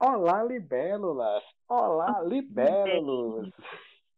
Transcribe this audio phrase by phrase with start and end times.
[0.00, 1.42] Olá, libélulas!
[1.68, 3.50] Olá, libélulos!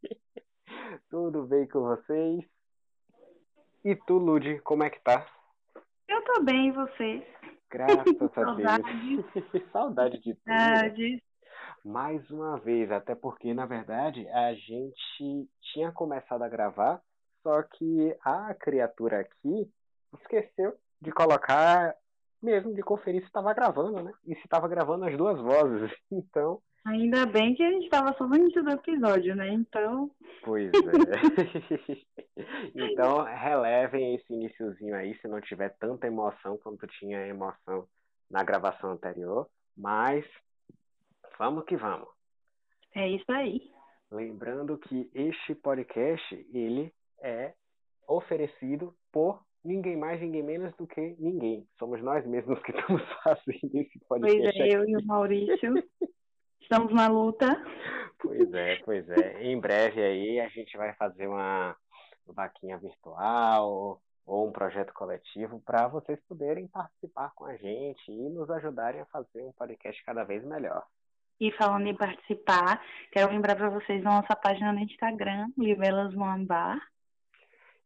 [1.09, 2.45] Tudo bem com vocês?
[3.83, 5.27] E tu, Ludi, como é que tá?
[6.07, 7.25] Eu tô bem, e vocês?
[7.71, 9.25] Graças a Saudades.
[9.53, 9.71] Deus.
[9.73, 10.45] Saudade de tudo.
[10.45, 11.23] Saudades.
[11.83, 17.01] Mais uma vez, até porque, na verdade, a gente tinha começado a gravar,
[17.43, 19.73] só que a criatura aqui
[20.21, 21.97] esqueceu de colocar,
[22.43, 24.13] mesmo de conferir se estava gravando, né?
[24.27, 25.91] E se estava gravando as duas vozes.
[26.11, 29.49] Então, Ainda bem que a gente tava só no início do episódio, né?
[29.53, 30.11] Então,
[30.43, 30.77] Pois é.
[32.75, 37.87] então, relevem esse iniciozinho aí, se não tiver tanta emoção quanto tinha emoção
[38.31, 39.47] na gravação anterior.
[39.77, 40.25] Mas,
[41.39, 42.09] vamos que vamos.
[42.95, 43.71] é isso aí.
[44.11, 47.53] Lembrando que este podcast, ele é
[48.09, 51.67] oferecido por ninguém mais, ninguém menos do que ninguém.
[51.79, 54.93] Somos nós mesmos que estamos fazendo esse Pois podcast é, eu aqui.
[54.93, 55.75] e o Maurício
[56.61, 57.47] estamos na luta.
[58.19, 59.43] Pois é, pois é.
[59.43, 61.77] Em breve aí a gente vai fazer uma
[62.27, 68.49] vaquinha virtual ou um projeto coletivo para vocês poderem participar com a gente e nos
[68.51, 70.85] ajudarem a fazer um podcast cada vez melhor.
[71.41, 76.79] E falando em participar, quero lembrar para vocês da nossa página no Instagram, Libelas Moambar.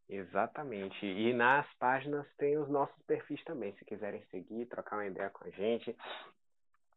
[0.09, 1.07] Exatamente.
[1.07, 5.45] E nas páginas tem os nossos perfis também, se quiserem seguir, trocar uma ideia com
[5.47, 5.97] a gente.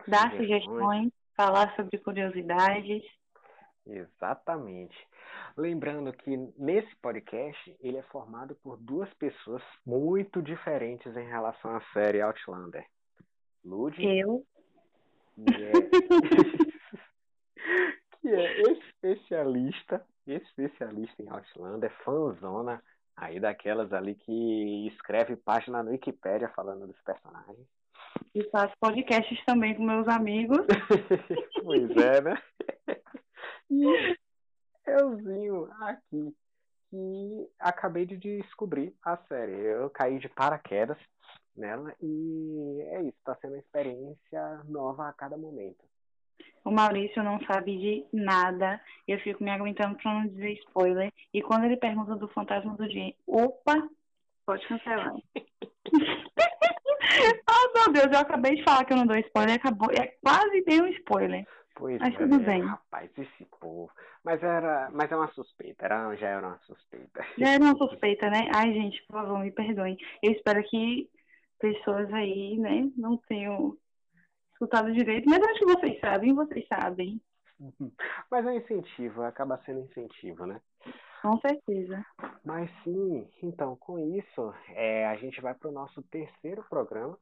[0.08, 3.04] Dar sugestões, falar sobre curiosidades.
[3.86, 4.98] Exatamente.
[5.56, 11.82] Lembrando que nesse podcast ele é formado por duas pessoas muito diferentes em relação à
[11.94, 12.86] série Outlander.
[13.64, 14.46] Lud, Eu.
[15.36, 15.72] que é,
[18.22, 22.82] que é especialista, especialista em Outlander, fanzona
[23.18, 27.68] aí daquelas ali que escreve página no Wikipédia falando dos personagens.
[28.34, 30.60] E faço podcasts também com meus amigos.
[31.64, 32.38] pois é, né?
[33.70, 34.18] E
[34.88, 36.36] euzinho aqui,
[36.90, 39.54] que acabei de descobrir a série.
[39.54, 40.98] Eu caí de paraquedas
[41.56, 45.84] nela e é isso, tá sendo uma experiência nova a cada momento.
[46.64, 48.80] O Maurício não sabe de nada.
[49.08, 51.12] Eu fico me aguentando pra não dizer spoiler.
[51.34, 53.88] E quando ele pergunta do Fantasma do Dia, opa,
[54.46, 55.14] pode cancelar.
[57.48, 59.56] ah, meu Deus, eu acabei de falar que eu não dou spoiler.
[59.56, 61.48] Acabou, é quase dei um spoiler.
[61.78, 62.62] Pois Mas é, tudo bem.
[62.64, 63.90] rapaz, esse povo.
[64.24, 67.26] Mas era, mas é uma suspeita, era, já era uma suspeita.
[67.38, 68.50] Já era uma suspeita, né?
[68.54, 69.96] Ai, gente, por favor, me perdoem.
[70.24, 71.08] Eu espero que
[71.60, 73.78] pessoas aí, né, não tenham
[74.58, 75.30] escutado direito.
[75.30, 77.22] Mas acho que vocês sabem, vocês sabem.
[78.30, 80.62] Mas é incentivo, acaba sendo incentivo, né?
[81.22, 82.06] Com certeza.
[82.44, 87.18] Mas sim, então, com isso, é, a gente vai para o nosso terceiro programa,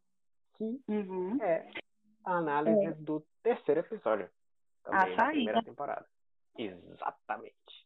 [0.58, 1.42] que Uhum.
[1.42, 1.70] é
[2.26, 2.92] a análise É.
[2.92, 4.30] do terceiro episódio.
[4.86, 5.32] A Também da saída.
[5.36, 6.06] primeira temporada.
[6.58, 7.86] Exatamente.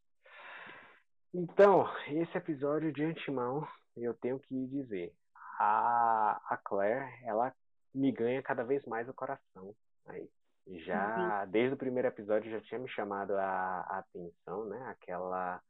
[1.34, 5.14] Então, esse episódio de antemão, eu tenho que dizer,
[5.59, 7.54] a, a Claire, ela
[7.94, 9.76] me ganha cada vez mais o coração.
[10.08, 10.30] Aí,
[10.86, 14.86] já, desde o primeiro episódio, já tinha me chamado a, a atenção, né?
[14.88, 15.62] Aquela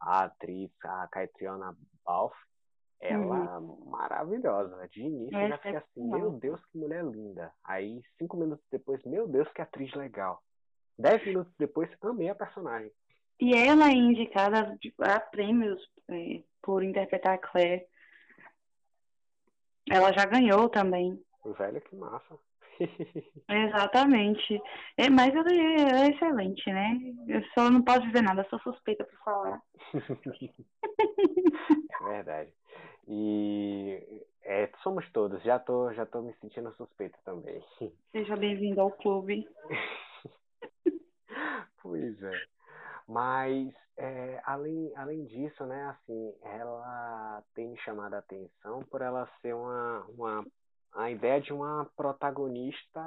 [0.00, 2.36] a atriz, a Caitriona Balfe,
[3.00, 4.88] ela maravilhosa.
[4.88, 7.52] De início, eu já fiquei assim, meu Deus, que mulher linda.
[7.64, 10.42] Aí, cinco minutos depois, meu Deus, que atriz legal.
[10.98, 12.90] Dez minutos depois, amei a personagem.
[13.40, 17.86] E ela é indicada tipo, a prêmios eh, por interpretar a Claire.
[19.88, 21.22] Ela já ganhou também.
[21.52, 22.38] Velho, que massa.
[23.48, 24.60] Exatamente.
[24.96, 26.96] É, mas ela é, excelente, né?
[27.26, 29.62] Eu só não posso dizer nada, sou suspeita por falar.
[32.00, 32.52] É verdade.
[33.08, 35.42] E é, somos todos.
[35.42, 37.62] Já tô, já tô me sentindo suspeito também.
[38.12, 39.48] Seja bem-vindo ao clube.
[41.82, 42.32] Pois é.
[43.08, 49.28] Mas é, além, além disso, né, assim, ela tem me chamado a atenção por ela
[49.40, 50.46] ser uma, uma
[50.94, 53.00] a ideia de uma protagonista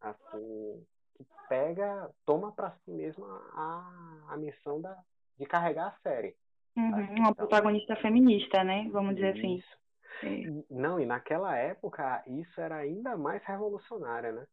[0.00, 4.96] assim que pega, toma para si mesma a, a missão da,
[5.38, 6.34] de carregar a série.
[6.76, 8.88] Uhum, uma protagonista feminista, né?
[8.90, 9.56] Vamos dizer assim.
[9.56, 9.80] Isso.
[10.22, 14.46] E- Não, e naquela época isso era ainda mais revolucionário, né?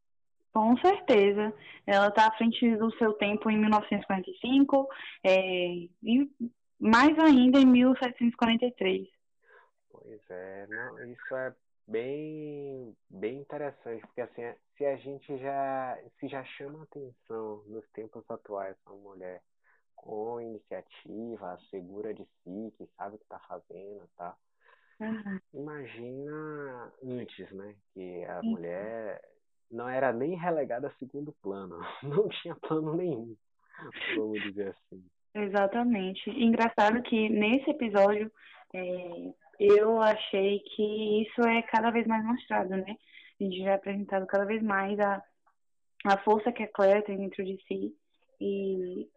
[0.58, 1.54] com certeza.
[1.86, 4.88] Ela está à frente do seu tempo em 1945
[5.24, 5.68] é,
[6.02, 6.32] e
[6.80, 9.08] mais ainda em 1743.
[9.92, 11.54] Pois é, não, isso é
[11.88, 14.42] bem, bem interessante, porque assim,
[14.76, 19.42] se a gente já, se já chama atenção nos tempos atuais uma mulher
[19.96, 24.36] com iniciativa, segura de si, que sabe o que está fazendo, tá?
[25.00, 25.40] Uhum.
[25.54, 27.76] Imagina antes, né?
[27.94, 29.22] Que a mulher
[29.70, 31.80] não era nem relegada a segundo plano.
[32.04, 33.36] Não tinha plano nenhum,
[34.16, 35.04] vamos dizer assim.
[35.36, 36.30] Exatamente.
[36.30, 38.32] Engraçado que nesse episódio
[38.74, 42.96] é, eu achei que isso é cada vez mais mostrado, né?
[43.40, 45.24] A gente já é apresentado cada vez mais a,
[46.06, 47.96] a força que a Claire tem dentro de si
[48.40, 49.10] e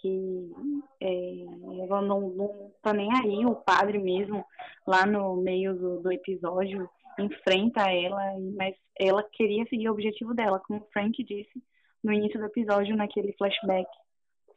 [0.00, 0.52] que
[1.00, 4.44] é, ela não, não tá nem aí, o padre mesmo,
[4.86, 6.88] lá no meio do, do episódio,
[7.18, 11.62] enfrenta ela, mas ela queria seguir o objetivo dela, como o Frank disse
[12.02, 13.88] no início do episódio, naquele flashback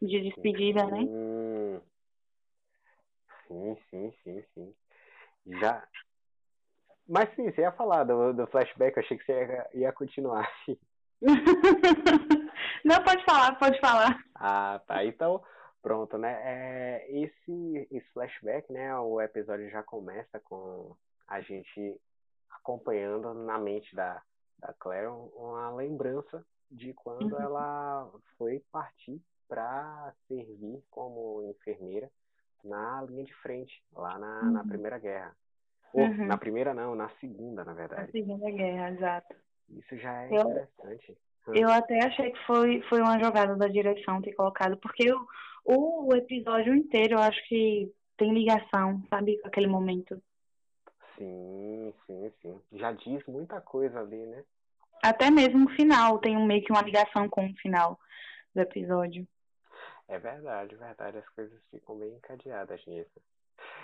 [0.01, 1.07] de despedida, né?
[3.47, 4.73] Sim, sim, sim, sim.
[5.45, 5.87] Já.
[7.07, 10.49] Mas sim, você ia falar do, do flashback, eu achei que você ia, ia continuar.
[12.85, 14.17] Não, pode falar, pode falar.
[14.35, 15.05] Ah, tá.
[15.05, 15.43] Então,
[15.81, 16.39] pronto, né?
[16.43, 18.97] É, esse, esse flashback, né?
[18.97, 20.95] O episódio já começa com
[21.27, 21.99] a gente
[22.49, 24.21] acompanhando na mente da,
[24.59, 27.41] da Claire uma lembrança de quando uhum.
[27.41, 32.09] ela foi partir para servir como enfermeira
[32.63, 34.51] na linha de frente, lá na, uhum.
[34.51, 35.35] na Primeira Guerra.
[35.93, 36.25] Ou, uhum.
[36.25, 38.03] Na primeira não, na segunda, na verdade.
[38.03, 39.35] Na Segunda Guerra, exato.
[39.69, 41.17] Isso já é eu, interessante.
[41.47, 45.11] Eu até achei que foi, foi uma jogada da direção ter colocado, porque
[45.65, 50.21] o, o episódio inteiro eu acho que tem ligação, sabe, com aquele momento.
[51.17, 52.61] Sim, sim, sim.
[52.73, 54.43] Já diz muita coisa ali, né?
[55.03, 57.99] Até mesmo o final tem um, meio que uma ligação com o final
[58.53, 59.27] do episódio.
[60.11, 61.17] É verdade, verdade.
[61.17, 63.21] As coisas ficam bem encadeadas nisso.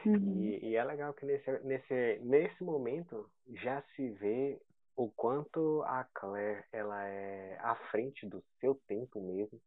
[0.05, 0.41] Uhum.
[0.41, 4.61] E, e, é legal que nesse, nesse, nesse momento já se vê
[4.95, 9.59] o quanto a Claire ela é à frente do seu tempo mesmo,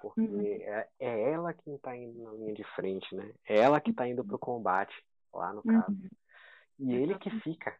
[0.00, 0.40] porque uhum.
[0.40, 3.34] é, é, ela quem está indo na linha de frente, né?
[3.46, 4.94] É ela que está indo pro combate,
[5.34, 5.90] lá no caso.
[5.90, 6.08] Uhum.
[6.78, 7.76] E ele que fica.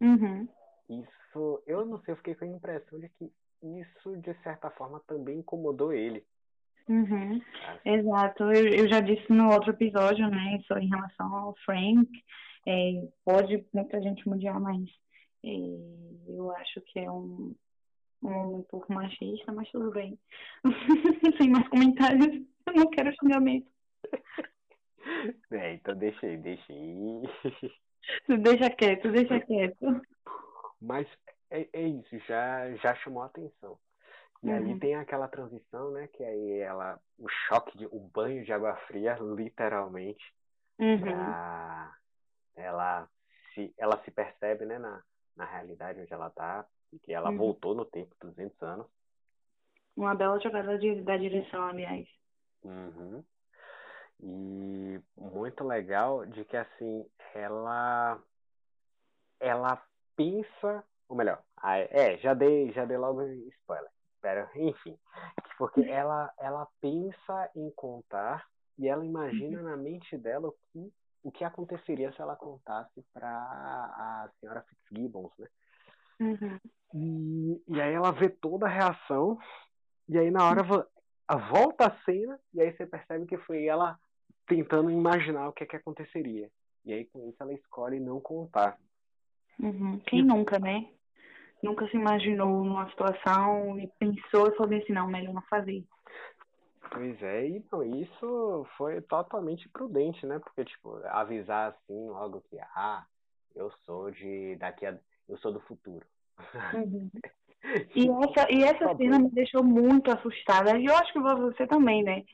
[0.00, 0.48] Uhum.
[0.88, 3.30] Isso, eu não sei, eu fiquei com a impressão de que
[3.62, 6.26] isso, de certa forma, também incomodou ele.
[6.90, 7.40] Uhum.
[7.84, 12.10] Exato, eu, eu já disse no outro episódio, né, em relação ao Frank,
[12.66, 14.82] é, pode muita gente mudar, mas
[15.44, 15.50] é,
[16.26, 17.54] eu acho que é um,
[18.20, 20.18] um, um pouco machista, mas tudo bem.
[21.38, 23.70] Sem mais comentários, eu não quero xingamento.
[25.50, 27.22] É, então deixa aí, deixa aí.
[28.38, 30.02] deixa quieto, deixa quieto.
[30.80, 31.08] Mas
[31.50, 33.78] é, é isso, já, já chamou a atenção.
[34.42, 34.56] E uhum.
[34.56, 36.08] aí tem aquela transição, né?
[36.08, 36.98] Que aí ela.
[37.18, 40.24] O choque, de, o banho de água fria, literalmente.
[40.78, 41.00] Uhum.
[41.00, 41.94] Pra,
[42.56, 43.08] ela,
[43.54, 45.02] se, ela se percebe, né, na,
[45.36, 46.66] na realidade onde ela tá.
[47.04, 47.36] Que ela uhum.
[47.36, 48.86] voltou no tempo, 200 anos.
[49.94, 52.08] Uma bela jogada de, da direção, aliás.
[52.64, 53.22] Uhum.
[54.22, 58.20] E muito legal de que assim, ela
[59.38, 59.82] ela
[60.16, 63.90] pensa, ou melhor, é, já dei, já dei logo spoiler
[64.20, 64.96] espera, enfim,
[65.56, 68.46] porque ela ela pensa em contar
[68.78, 69.64] e ela imagina uhum.
[69.64, 75.32] na mente dela o que o que aconteceria se ela contasse para a senhora Fitzgibbons,
[75.38, 75.48] né?
[76.18, 76.58] Uhum.
[76.94, 79.38] E, e aí ela vê toda a reação
[80.08, 80.62] e aí na hora
[81.50, 83.98] volta a cena e aí você percebe que foi ela
[84.46, 86.50] tentando imaginar o que é que aconteceria.
[86.86, 88.78] E aí com isso ela escolhe não contar.
[89.58, 90.00] Uhum.
[90.06, 90.22] Quem e...
[90.22, 90.90] nunca, né?
[91.62, 95.84] Nunca se imaginou numa situação e pensou e falou assim, não, melhor não fazer.
[96.90, 100.40] Pois é, e não, isso foi totalmente prudente, né?
[100.40, 103.04] Porque, tipo, avisar assim logo que, ah,
[103.54, 104.98] eu sou de daqui a.
[105.28, 106.04] eu sou do futuro.
[106.74, 107.10] Uhum.
[107.94, 110.78] E essa, e essa cena me deixou muito assustada.
[110.78, 112.24] E eu acho que você também, né?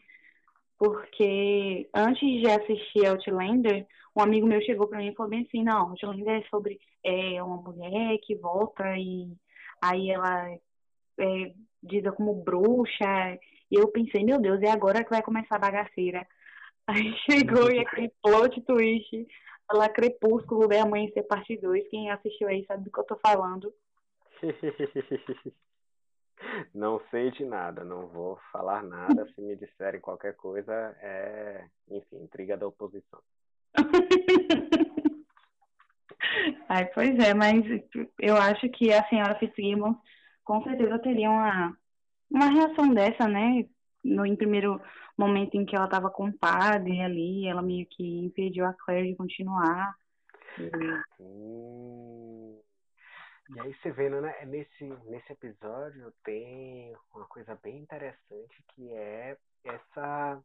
[0.79, 5.63] Porque antes de assistir Outlander, um amigo meu chegou para mim e falou bem assim,
[5.63, 9.33] não, Outlander é sobre é, uma mulher que volta e
[9.83, 10.51] aí ela
[11.19, 11.53] é
[11.83, 13.39] dita como bruxa.
[13.71, 16.27] E eu pensei, meu Deus, é agora que vai começar a bagaceira.
[16.87, 19.27] Aí chegou e aquele plot twist,
[19.73, 21.89] lá Crepúsculo, né, Amanhecer Parte 2.
[21.89, 23.75] Quem assistiu aí sabe do que eu tô falando.
[26.75, 29.27] Não sei de nada, não vou falar nada.
[29.35, 33.21] Se me disserem qualquer coisa, é, enfim, intriga da oposição.
[36.69, 37.65] Ai, pois é, mas
[38.21, 39.97] eu acho que a senhora Fitzgibbon
[40.45, 41.77] com certeza teria uma,
[42.31, 43.67] uma reação dessa, né?
[44.05, 44.81] No em primeiro
[45.17, 49.09] momento em que ela estava com o padre ali, ela meio que impediu a Claire
[49.11, 49.97] de continuar.
[50.59, 50.71] E...
[51.21, 52.61] Hum.
[53.55, 59.37] E aí você vendo, né, nesse, nesse episódio tem uma coisa bem interessante que é
[59.65, 60.43] essa,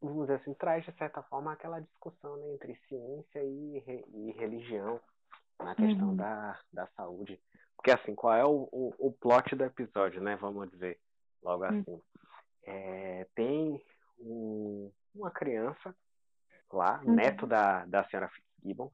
[0.00, 3.82] vamos dizer assim, traz de certa forma aquela discussão né, entre ciência e,
[4.14, 5.00] e religião.
[5.58, 6.16] na questão uhum.
[6.16, 7.40] da, da saúde.
[7.76, 10.36] Porque assim, qual é o, o, o plot do episódio, né?
[10.36, 10.98] Vamos dizer
[11.42, 11.80] logo uhum.
[11.80, 12.02] assim.
[12.64, 13.82] É, tem
[14.18, 15.94] um, uma criança
[16.72, 17.14] lá, uhum.
[17.14, 18.92] neto da, da senhora Fitzgibbon,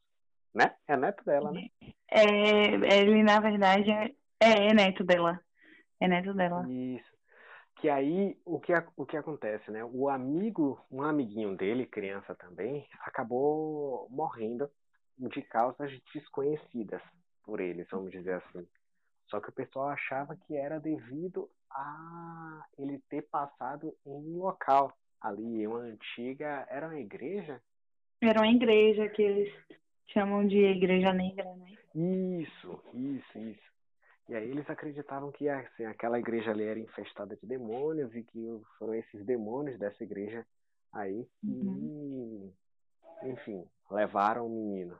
[0.54, 0.74] né?
[0.86, 1.68] É neto dela, né?
[2.10, 5.40] É, ele, na verdade, é, é, é neto dela.
[6.00, 6.64] É neto dela.
[6.70, 7.12] Isso.
[7.80, 9.84] Que aí, o que, o que acontece, né?
[9.84, 14.70] O amigo, um amiguinho dele, criança também, acabou morrendo
[15.18, 17.02] de causas desconhecidas
[17.42, 18.66] por eles, vamos dizer assim.
[19.28, 24.96] Só que o pessoal achava que era devido a ele ter passado em um local
[25.20, 26.66] ali, uma antiga.
[26.70, 27.60] Era uma igreja?
[28.20, 29.52] Era uma igreja que eles
[30.08, 31.72] chamam de igreja negra, né?
[31.94, 33.74] Isso, isso, isso.
[34.28, 38.60] E aí eles acreditavam que assim, aquela igreja ali era infestada de demônios e que
[38.78, 40.46] foram esses demônios dessa igreja
[40.92, 42.52] aí que, uhum.
[43.24, 44.98] enfim, levaram o menino.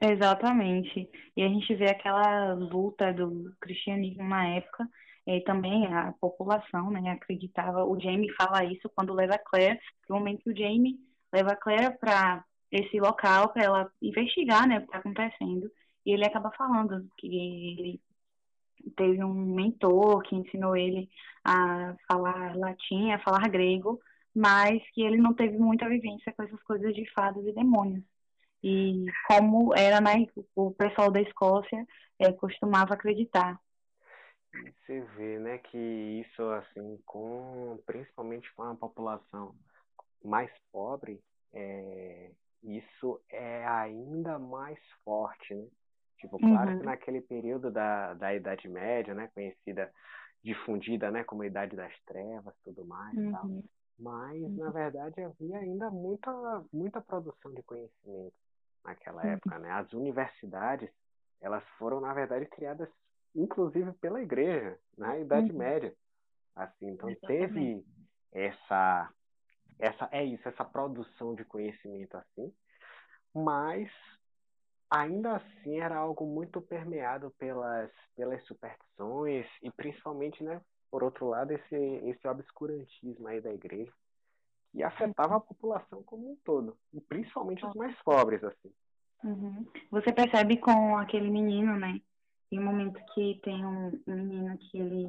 [0.00, 1.08] Exatamente.
[1.36, 4.86] E a gente vê aquela luta do cristianismo na época,
[5.26, 7.84] e também a população né, acreditava.
[7.84, 10.98] O Jamie fala isso quando leva a Claire, no momento que o Jamie
[11.32, 12.44] leva a Claire para
[12.74, 15.70] esse local para ela investigar né, o que está acontecendo.
[16.04, 18.00] E ele acaba falando que ele
[18.96, 21.08] teve um mentor que ensinou ele
[21.44, 24.00] a falar latim, a falar grego,
[24.34, 28.04] mas que ele não teve muita vivência com essas coisas de fadas e demônios.
[28.62, 30.12] E como era na,
[30.56, 31.86] o pessoal da Escócia
[32.18, 33.60] é, costumava acreditar.
[34.52, 35.78] Você vê, né, que
[36.26, 39.54] isso assim, com principalmente com a população
[40.24, 41.20] mais pobre,
[41.52, 42.30] é,
[42.64, 45.66] isso é ainda mais forte, né?
[46.18, 46.78] Tipo, claro uhum.
[46.78, 49.92] que naquele período da, da Idade Média, né, conhecida,
[50.42, 53.32] difundida, né, como a Idade das Trevas, tudo mais, uhum.
[53.32, 53.50] tal.
[53.98, 54.56] Mas uhum.
[54.56, 58.32] na verdade havia ainda muita muita produção de conhecimento
[58.84, 59.70] naquela época, né?
[59.70, 60.90] As universidades,
[61.40, 62.88] elas foram na verdade criadas
[63.34, 65.58] inclusive pela igreja na Idade uhum.
[65.58, 65.94] Média.
[66.56, 67.46] Assim, então Exatamente.
[67.48, 67.86] teve
[68.32, 69.10] essa
[69.78, 72.52] essa é isso, essa produção de conhecimento assim,
[73.34, 73.90] mas
[74.90, 81.52] ainda assim era algo muito permeado pelas, pelas superstições e principalmente, né, por outro lado,
[81.52, 83.92] esse, esse obscurantismo aí da igreja
[84.70, 88.72] que afetava a população como um todo, e principalmente os mais pobres, assim.
[89.22, 89.66] Uhum.
[89.90, 92.00] Você percebe com aquele menino, né,
[92.50, 95.08] em um momento que tem um, um menino que ele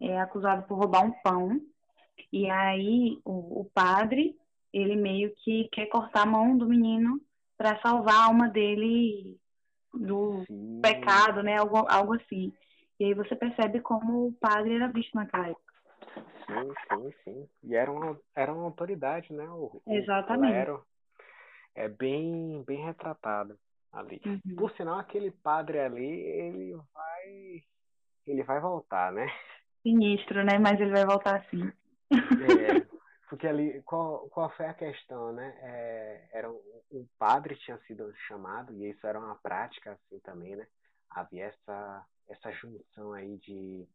[0.00, 1.60] é acusado por roubar um pão,
[2.32, 4.36] e aí o, o padre,
[4.72, 7.20] ele meio que quer cortar a mão do menino
[7.56, 9.38] para salvar a alma dele
[9.92, 10.80] do sim.
[10.82, 11.56] pecado, né?
[11.56, 12.52] Algo, algo assim.
[13.00, 15.74] E aí você percebe como o padre era visto naquela época.
[16.46, 17.48] Sim, sim, sim.
[17.64, 19.48] E era uma, era uma autoridade, né?
[19.50, 20.70] O, Exatamente.
[20.70, 20.84] O
[21.74, 23.56] é bem, bem retratado
[23.92, 24.20] ali.
[24.26, 24.56] Uhum.
[24.56, 27.62] Por sinal, aquele padre ali, ele vai.
[28.26, 29.26] Ele vai voltar, né?
[29.82, 30.58] Sinistro, né?
[30.58, 31.70] Mas ele vai voltar sim.
[32.10, 32.86] É,
[33.28, 35.54] porque ali, qual, qual foi a questão, né?
[35.60, 36.60] É, era um,
[36.92, 40.66] um, padre tinha sido chamado, e isso era uma prática assim também, né?
[41.10, 43.86] Havia essa, essa junção aí de,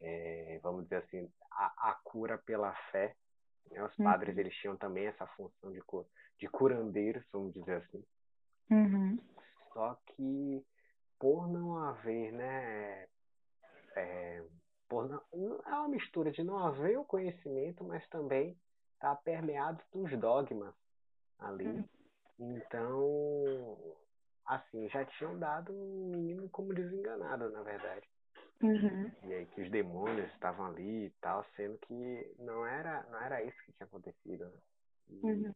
[0.00, 3.16] é, vamos dizer assim, a, a cura pela fé.
[3.70, 3.82] Né?
[3.84, 4.40] Os padres, uhum.
[4.40, 5.80] eles tinham também essa função de,
[6.38, 8.04] de curandeiros, vamos dizer assim.
[8.70, 9.18] Uhum.
[9.72, 10.64] Só que,
[11.18, 13.06] por não haver, né?
[13.96, 14.44] É,
[15.00, 15.22] não,
[15.64, 18.56] é uma mistura de não haver o conhecimento, mas também
[18.94, 20.74] está permeado dos dogmas
[21.38, 21.66] ali.
[21.66, 21.88] Uhum.
[22.38, 23.78] Então,
[24.46, 28.06] assim, já tinham dado o menino como desenganado, na verdade.
[28.62, 29.10] Uhum.
[29.24, 33.42] E aí que os demônios estavam ali e tal, sendo que não era, não era
[33.42, 34.44] isso que tinha acontecido.
[34.44, 34.58] Né?
[35.08, 35.54] E, uhum.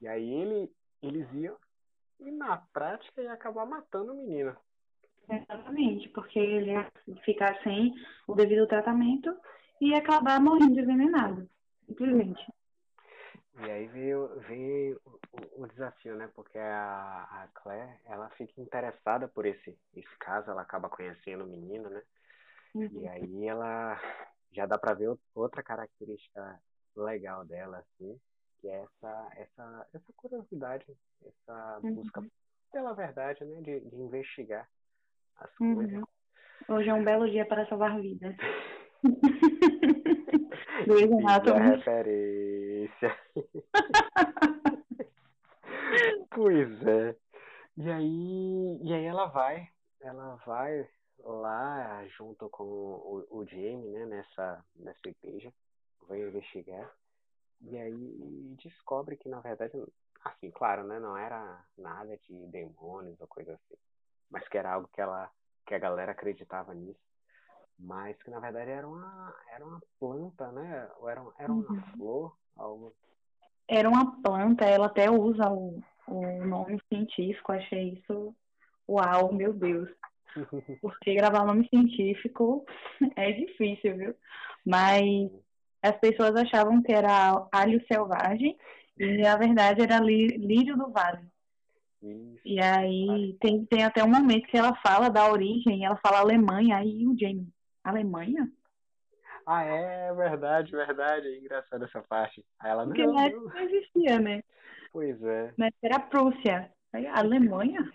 [0.00, 1.56] e aí ele, eles iam
[2.20, 4.56] e na prática ia acabar matando o menino.
[5.30, 6.90] Exatamente, porque ele ia
[7.24, 7.92] ficar sem
[8.26, 9.34] o devido tratamento
[9.80, 11.48] e acabar morrendo envenenado,
[11.86, 12.44] simplesmente.
[13.60, 16.30] E aí veio, veio o, o, desafio, né?
[16.34, 21.48] Porque a, a Claire, ela fica interessada por esse, esse caso, ela acaba conhecendo o
[21.48, 22.02] menino, né?
[22.74, 22.88] Uhum.
[23.00, 24.00] E aí ela
[24.52, 26.60] já dá para ver outra característica
[26.96, 28.18] legal dela, assim,
[28.60, 30.86] que é essa, essa, essa curiosidade,
[31.26, 31.94] essa uhum.
[31.96, 32.24] busca
[32.72, 33.60] pela verdade, né?
[33.60, 34.68] De, de investigar
[35.38, 36.02] as uhum.
[36.68, 38.34] Hoje é um belo dia para salvar vidas.
[40.86, 41.52] Luiz Renato.
[41.52, 43.16] referência.
[46.30, 47.16] pois é.
[47.76, 49.68] E aí, e aí ela vai,
[50.00, 50.88] ela vai
[51.20, 55.52] lá junto com o, o Jamie, né, nessa, nessa igreja,
[56.08, 56.92] vai investigar.
[57.60, 59.72] E aí descobre que, na verdade,
[60.24, 60.98] assim, claro, né?
[60.98, 63.76] Não era nada de demônios ou coisa assim.
[64.30, 65.30] Mas que era algo que ela
[65.66, 66.98] que a galera acreditava nisso.
[67.78, 70.88] Mas que na verdade era uma, era uma planta, né?
[70.98, 71.82] Ou era, era uma uhum.
[71.92, 72.94] flor, algo.
[73.68, 78.34] Era uma planta, ela até usa o, o nome científico, achei isso.
[78.88, 79.88] Uau, meu Deus.
[80.80, 82.64] Porque gravar nome científico
[83.14, 84.14] é difícil, viu?
[84.64, 85.30] Mas
[85.82, 88.56] as pessoas achavam que era alho selvagem
[88.98, 91.27] e na verdade era lírio do vale.
[92.02, 92.40] Isso.
[92.44, 96.76] E aí tem, tem até um momento que ela fala da origem, ela fala Alemanha,
[96.76, 97.48] aí o Jamie,
[97.82, 98.48] Alemanha?
[99.44, 101.26] Ah, é verdade, verdade.
[101.26, 102.44] É engraçado essa parte.
[102.60, 104.42] Aí ela Porque não, na época não existia, né?
[104.92, 105.54] Pois é.
[105.56, 106.70] Mas era Prússia.
[106.92, 107.90] Aí, Alemanha?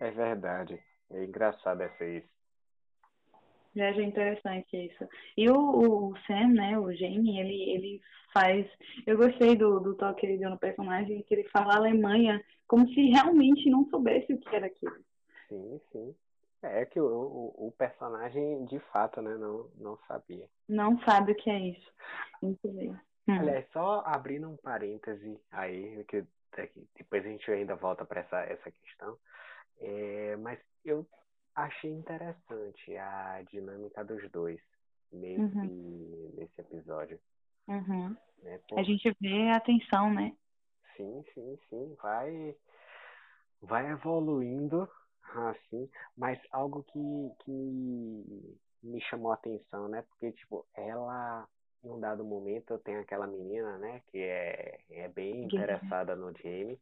[0.00, 0.80] É verdade.
[1.10, 2.04] É engraçado essa
[3.74, 3.78] isso.
[3.78, 5.08] Já é interessante isso.
[5.36, 8.00] E o, o, Sam, né, o Jamie, ele, ele
[8.32, 8.66] faz.
[9.06, 12.88] Eu gostei do, do toque que ele deu no personagem, que ele fala Alemanha como
[12.88, 14.96] se realmente não soubesse o que era aquilo.
[15.48, 16.14] Sim, sim.
[16.62, 20.48] É que o, o, o personagem, de fato, né, não, não sabia.
[20.66, 21.92] Não sabe o que é isso.
[22.40, 22.90] Muito bem.
[23.28, 23.38] Hum.
[23.38, 26.24] Aliás, só abrindo um parêntese aí, que
[26.96, 29.18] depois a gente ainda volta para essa, essa questão.
[29.80, 31.06] É, mas eu
[31.54, 34.60] achei interessante a dinâmica dos dois
[35.12, 36.32] nesse, uhum.
[36.36, 37.18] nesse episódio.
[37.68, 38.16] Uhum.
[38.42, 38.60] Né?
[38.76, 40.36] A gente vê a atenção, né?
[40.96, 41.96] Sim, sim, sim.
[42.00, 42.56] Vai,
[43.62, 44.88] vai evoluindo
[45.34, 50.02] assim, mas algo que, que me chamou a atenção, né?
[50.02, 51.48] Porque, tipo, ela,
[51.82, 54.02] em um dado momento, tem aquela menina, né?
[54.10, 56.78] Que é, é bem interessada no Jamie.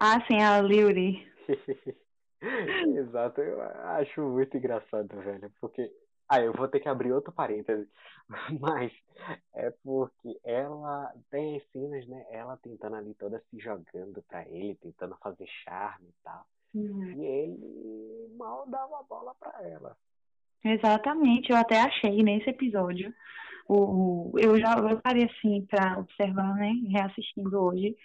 [0.00, 1.30] Ah, sim, a Lily.
[2.40, 5.90] Exato, eu acho muito engraçado, velho, porque.
[6.30, 7.88] Ah, eu vou ter que abrir outro parêntese,
[8.60, 8.92] mas
[9.54, 12.26] é porque ela tem as cenas, né?
[12.30, 16.46] Ela tentando ali toda se jogando pra ele, tentando fazer charme e tal.
[16.74, 17.12] Uhum.
[17.12, 19.96] E ele mal dava a bola pra ela.
[20.62, 23.12] Exatamente, eu até achei nesse episódio.
[23.66, 26.72] O, eu já eu parei assim pra observar, né?
[26.88, 27.96] Reassistindo hoje.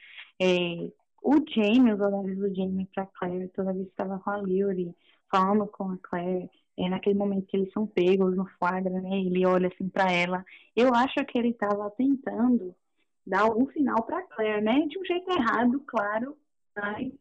[0.41, 0.91] É,
[1.24, 4.94] o Jamie, os olhares do Jamie pra Claire, toda vez que estava com a Lily,
[5.32, 9.20] falando com a Claire, é naquele momento que eles são pegos no flagra, né?
[9.20, 10.46] Ele olha assim para ela.
[10.76, 12.76] Eu acho que ele estava tentando
[13.26, 14.86] dar algum sinal para Claire, né?
[14.88, 16.38] De um jeito errado, claro,
[16.76, 17.12] mas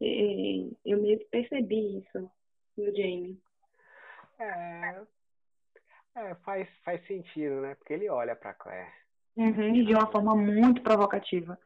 [0.00, 2.30] é, eu meio que percebi isso
[2.76, 3.38] no Jamie.
[4.38, 5.02] É,
[6.16, 7.74] é, faz, faz sentido, né?
[7.74, 8.90] Porque ele olha para Claire.
[9.36, 11.58] Uhum, de uma forma muito provocativa.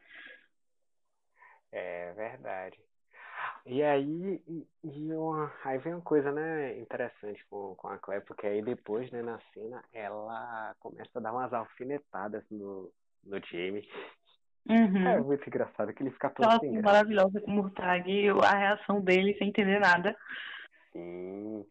[1.73, 2.79] É verdade.
[3.67, 8.25] E aí, e, e uma, aí vem uma coisa, né, interessante com, com a Claire,
[8.25, 12.91] porque aí depois, né, na cena, ela começa a dar umas alfinetadas no,
[13.25, 13.87] no Jamie.
[14.69, 15.09] Uhum.
[15.09, 19.01] É muito engraçado que ele fica todo Ela assim, maravilhosa com o Murtag, a reação
[19.01, 20.17] dele sem entender nada.
[20.93, 21.65] Sim,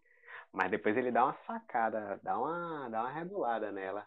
[0.53, 4.05] mas depois ele dá uma sacada, dá uma, dá uma regulada nela.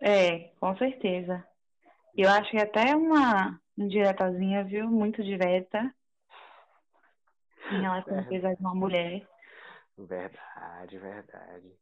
[0.00, 1.44] É, com certeza.
[2.16, 4.88] Eu acho que até uma indiretazinha, viu?
[4.88, 5.94] Muito direta.
[7.70, 9.26] Em relação a pesar de uma mulher.
[9.96, 11.72] Verdade, verdade.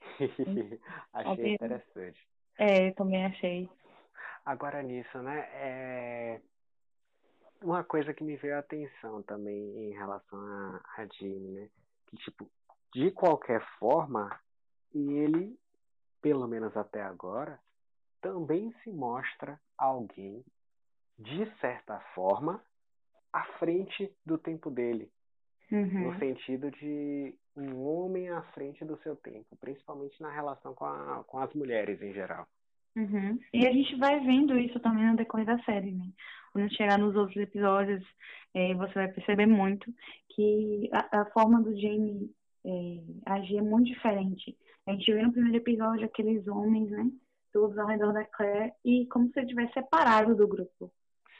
[1.12, 2.28] achei interessante.
[2.58, 3.68] É, também achei.
[4.44, 5.48] Agora nisso, né?
[5.52, 6.40] É...
[7.62, 11.68] Uma coisa que me veio a atenção também em relação a, a Jimmy, né?
[12.06, 12.50] Que, tipo,
[12.94, 14.40] de qualquer forma,
[14.94, 15.58] ele,
[16.22, 17.60] pelo menos até agora,
[18.20, 20.44] também se mostra alguém,
[21.20, 22.60] de certa forma,
[23.32, 25.10] à frente do tempo dele.
[25.70, 26.10] Uhum.
[26.12, 31.22] No sentido de um homem à frente do seu tempo, principalmente na relação com, a,
[31.26, 32.46] com as mulheres em geral.
[32.96, 33.38] Uhum.
[33.52, 36.08] E a gente vai vendo isso também no decorrer da série, né?
[36.52, 38.04] Quando chegar nos outros episódios,
[38.52, 39.92] é, você vai perceber muito
[40.30, 44.56] que a, a forma do Jamie é, agir é muito diferente.
[44.86, 47.08] A gente vê no primeiro episódio aqueles homens, né?
[47.52, 50.92] todos ao redor da Claire e como se ele tivesse separado do grupo.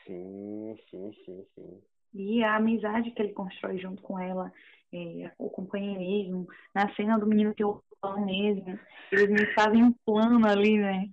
[0.06, 1.82] Sim, sim, sim, sim.
[2.12, 4.52] E a amizade que ele constrói junto com ela,
[4.92, 8.78] é, o companheirismo, na cena do menino que eu falo mesmo,
[9.12, 11.08] eles me fazem um plano ali, né?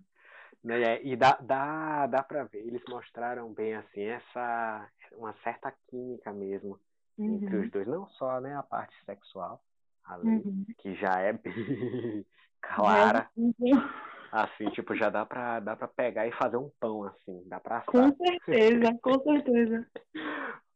[0.64, 1.02] né?
[1.04, 6.80] E dá, dá, dá pra ver, eles mostraram bem assim, essa uma certa química mesmo
[7.18, 7.36] uhum.
[7.36, 9.64] entre os dois, não só né, a parte sexual,
[10.04, 10.66] ali, uhum.
[10.78, 11.54] que já é bem
[12.62, 13.30] clara.
[13.38, 14.17] É.
[14.32, 17.78] Assim, tipo, já dá pra, dá pra pegar e fazer um pão, assim, dá pra
[17.78, 17.92] assar.
[17.92, 19.88] Com certeza, com certeza.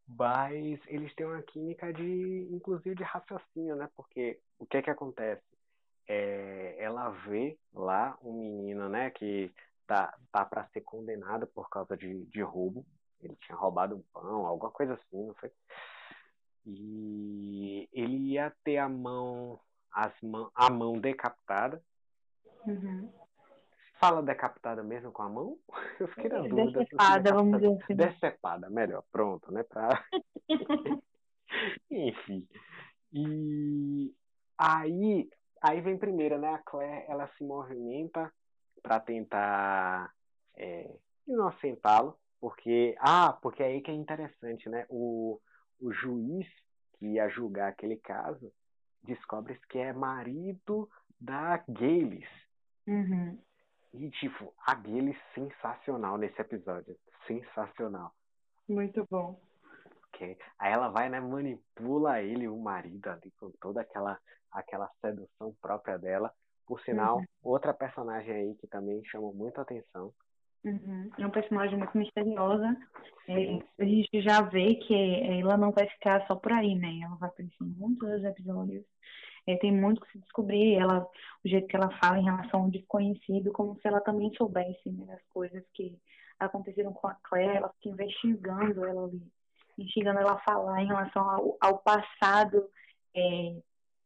[0.08, 3.90] Mas eles têm uma química de, inclusive, de raciocínio, né?
[3.96, 5.44] Porque o que é que acontece?
[6.08, 9.52] É, ela vê lá um menino, né, que
[9.88, 12.86] tá, tá para ser condenado por causa de, de roubo.
[13.22, 15.52] Ele tinha roubado um pão, alguma coisa assim, não foi?
[16.66, 19.60] E ele ia ter a mão,
[19.92, 21.82] as mão, a mão decapitada.
[22.66, 23.12] Uhum.
[24.02, 25.60] Fala decapitada mesmo com a mão?
[26.00, 26.80] Eu fiquei na dúvida.
[26.80, 27.96] Decepada, vamos dizer assim.
[27.96, 29.62] Decepada, melhor, pronto, né?
[29.62, 30.04] Pra...
[31.92, 32.48] Enfim.
[33.14, 34.12] E
[34.58, 35.30] aí,
[35.62, 36.52] aí vem primeiro, né?
[36.52, 38.34] A Claire, ela se movimenta
[38.82, 40.12] para tentar
[40.58, 40.90] é,
[41.28, 44.84] inocentá-lo, porque ah, porque é aí que é interessante, né?
[44.90, 45.40] O,
[45.80, 46.48] o juiz
[46.98, 48.52] que ia julgar aquele caso
[49.04, 52.28] descobre que é marido da Gales.
[52.88, 53.38] Uhum.
[53.94, 56.96] E, tipo, a Gales sensacional nesse episódio.
[57.28, 58.14] Sensacional.
[58.68, 59.40] Muito bom.
[60.10, 60.38] Okay.
[60.60, 64.18] Aí ela vai, né, manipula ele, o marido ali, com toda aquela,
[64.52, 66.32] aquela sedução própria dela.
[66.66, 67.26] Por sinal, uhum.
[67.44, 70.14] outra personagem aí que também chamou muita atenção.
[70.64, 71.10] Uhum.
[71.18, 72.78] É um personagem muito misteriosa.
[73.28, 74.94] É, a gente já vê que
[75.40, 77.00] ela não vai ficar só por aí, né?
[77.04, 78.86] Ela vai aparecer em muitos episódios.
[79.48, 80.76] É, tem muito que se descobrir.
[80.76, 81.08] Ela,
[81.44, 85.06] o jeito que ela fala em relação ao desconhecido, como se ela também soubesse né,
[85.06, 85.98] das coisas que
[86.40, 87.58] aconteceram com a Claire.
[87.58, 89.22] Ela fica investigando ela ali,
[89.78, 92.68] instigando ela a falar em relação ao, ao passado
[93.16, 93.56] é,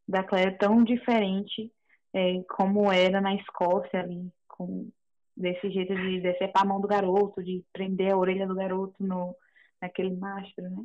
[0.08, 1.72] da Claire tão diferente
[2.14, 4.90] é, como era na Escócia ali, com
[5.36, 9.36] desse jeito de decepar a mão do garoto, de prender a orelha do garoto no
[9.80, 10.84] naquele mastro, né?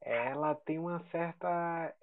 [0.00, 1.94] Ela tem uma certa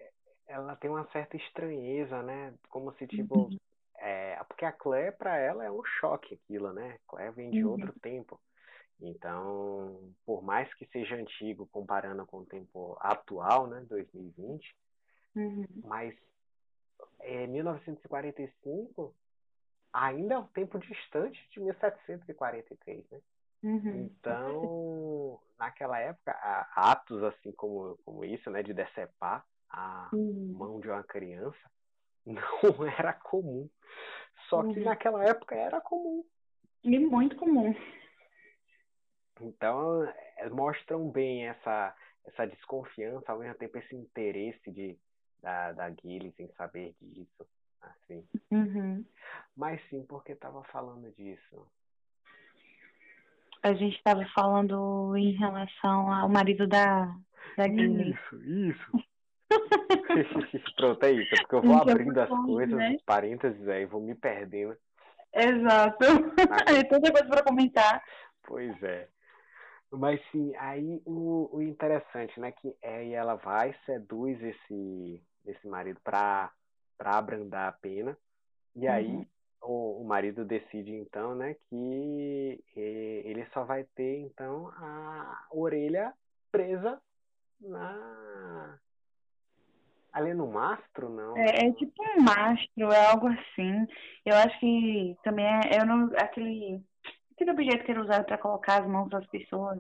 [0.48, 2.54] ela tem uma certa estranheza, né?
[2.70, 3.60] Como se tipo uhum.
[3.98, 6.98] é, porque a Claire para ela é um choque aquilo, né?
[7.08, 7.72] Claire vem de uhum.
[7.72, 8.40] outro tempo.
[9.00, 14.76] Então, por mais que seja antigo comparando com o tempo atual, né, 2020,
[15.36, 15.68] uhum.
[15.84, 16.16] mas
[17.20, 19.14] é, 1945
[19.94, 23.22] ainda é um tempo distante de 1743, né?
[23.64, 24.06] Uhum.
[24.06, 26.32] Então, naquela época,
[26.76, 30.56] atos assim como, como isso, né, de decepar a uhum.
[30.58, 31.72] mão de uma criança,
[32.26, 33.70] não era comum.
[34.50, 34.86] Só que uhum.
[34.86, 36.24] naquela época era comum.
[36.84, 37.76] E muito comum.
[39.42, 40.04] Então,
[40.38, 44.98] é, mostram bem essa, essa desconfiança, ao mesmo tempo esse interesse de,
[45.42, 47.48] da, da Gilles em saber disso.
[47.82, 48.28] Assim.
[48.52, 49.06] Uhum.
[49.56, 51.68] Mas sim, porque estava falando disso.
[53.64, 57.06] A gente estava falando em relação ao marido da,
[57.58, 58.16] da Gilles.
[58.16, 59.07] Isso, isso.
[60.76, 61.36] Pronto, é isso.
[61.36, 62.96] É porque eu vou abrindo as coisas, né?
[62.96, 64.76] os parênteses aí, vou me perdendo.
[65.34, 66.06] Exato.
[66.68, 68.04] Aí tanta coisa para comentar.
[68.44, 69.08] Pois é.
[69.92, 76.00] Mas sim, aí o, o interessante, né, que é ela vai, seduz esse, esse marido
[76.04, 76.52] para
[77.00, 78.18] abrandar a pena.
[78.76, 79.26] E aí uhum.
[79.62, 86.14] o, o, marido decide então, né, que ele só vai ter então a orelha
[86.52, 87.02] presa
[87.62, 88.78] na
[90.18, 91.38] ali no mastro, não?
[91.38, 93.88] É, é tipo um mastro, é algo assim.
[94.26, 96.82] Eu acho que também é, não, aquele
[97.34, 99.80] aquele objeto que era usado para colocar as mãos das pessoas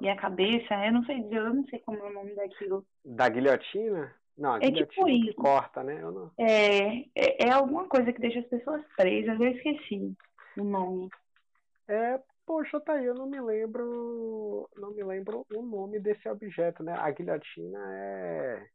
[0.00, 2.86] e a cabeça, eu não sei dizer, eu não sei como é o nome daquilo.
[3.02, 4.14] Da guilhotina?
[4.36, 5.34] Não, a é tipo isso.
[5.34, 5.98] corta, né?
[6.02, 6.30] Não...
[6.38, 10.14] é, é, é alguma coisa que deixa as pessoas presas, eu esqueci
[10.58, 11.08] o nome.
[11.88, 16.82] É, poxa, tá aí, eu não me lembro, não me lembro o nome desse objeto,
[16.82, 16.94] né?
[16.98, 18.66] A guilhotina é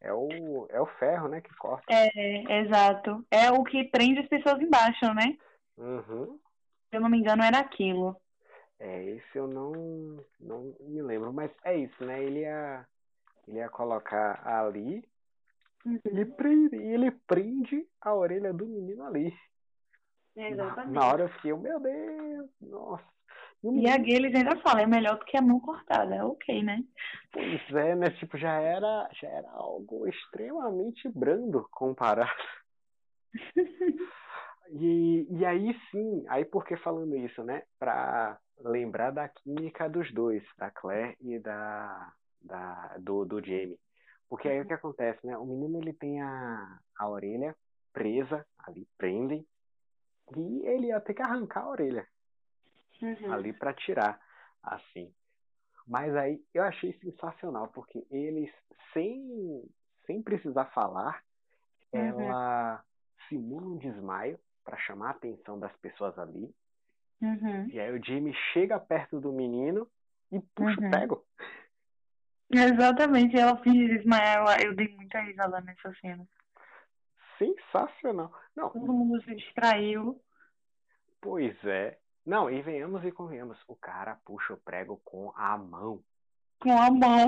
[0.00, 1.84] é o é o ferro, né, que corta.
[1.92, 3.24] É, exato.
[3.30, 5.36] É o que prende as pessoas embaixo, né?
[5.76, 6.38] Uhum.
[6.88, 8.16] Se eu não me engano, era aquilo.
[8.78, 12.22] É, esse eu não não me lembro, mas é isso, né?
[12.22, 12.86] Ele ia
[13.46, 15.04] ele ia colocar ali
[15.84, 16.00] uhum.
[16.04, 19.36] e prende, ele prende a orelha do menino ali.
[20.36, 20.94] exatamente.
[20.94, 23.17] Na, na hora eu fiquei, meu Deus, nossa.
[23.62, 26.62] E, e a Gilles ainda fala, é melhor do que a mão cortada, é ok,
[26.62, 26.84] né?
[27.32, 28.10] Pois é, né?
[28.10, 32.30] Tipo, já era, já era algo extremamente brando comparado.
[34.70, 37.64] e, e aí sim, aí por que falando isso, né?
[37.78, 43.78] Pra lembrar da química dos dois, da Claire e da, da, do, do Jamie.
[44.28, 45.36] Porque aí o que acontece, né?
[45.36, 47.56] O menino ele tem a, a orelha
[47.92, 49.44] presa, ali prendem,
[50.36, 52.06] e ele ia ter que arrancar a orelha
[53.00, 53.32] uhum.
[53.32, 54.20] ali para tirar,
[54.62, 55.12] assim.
[55.86, 58.50] Mas aí eu achei sensacional, porque eles,
[58.92, 59.64] sem,
[60.06, 61.22] sem precisar falar,
[61.92, 62.00] uhum.
[62.00, 62.84] ela
[63.28, 66.54] simula um desmaio para chamar a atenção das pessoas ali.
[67.20, 67.68] Uhum.
[67.68, 69.88] E aí o Jamie chega perto do menino
[70.30, 70.88] e puxa uhum.
[70.88, 71.26] o pego.
[72.50, 74.60] Exatamente, ela finge desmaiar.
[74.62, 76.26] Eu dei muita risada nessa cena.
[77.38, 78.32] Sensacional.
[78.56, 78.70] Não.
[78.70, 80.20] Todo mundo se distraiu.
[81.20, 81.98] Pois é.
[82.28, 83.58] Não, e venhamos e convenhamos.
[83.66, 86.04] O cara puxa o prego com a mão.
[86.60, 87.26] Com a mão.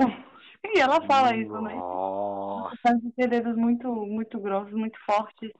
[0.63, 1.73] E ela fala isso, né?
[1.73, 2.77] Nossa.
[2.83, 5.51] Faz dedos muito, muito grossos, muito fortes.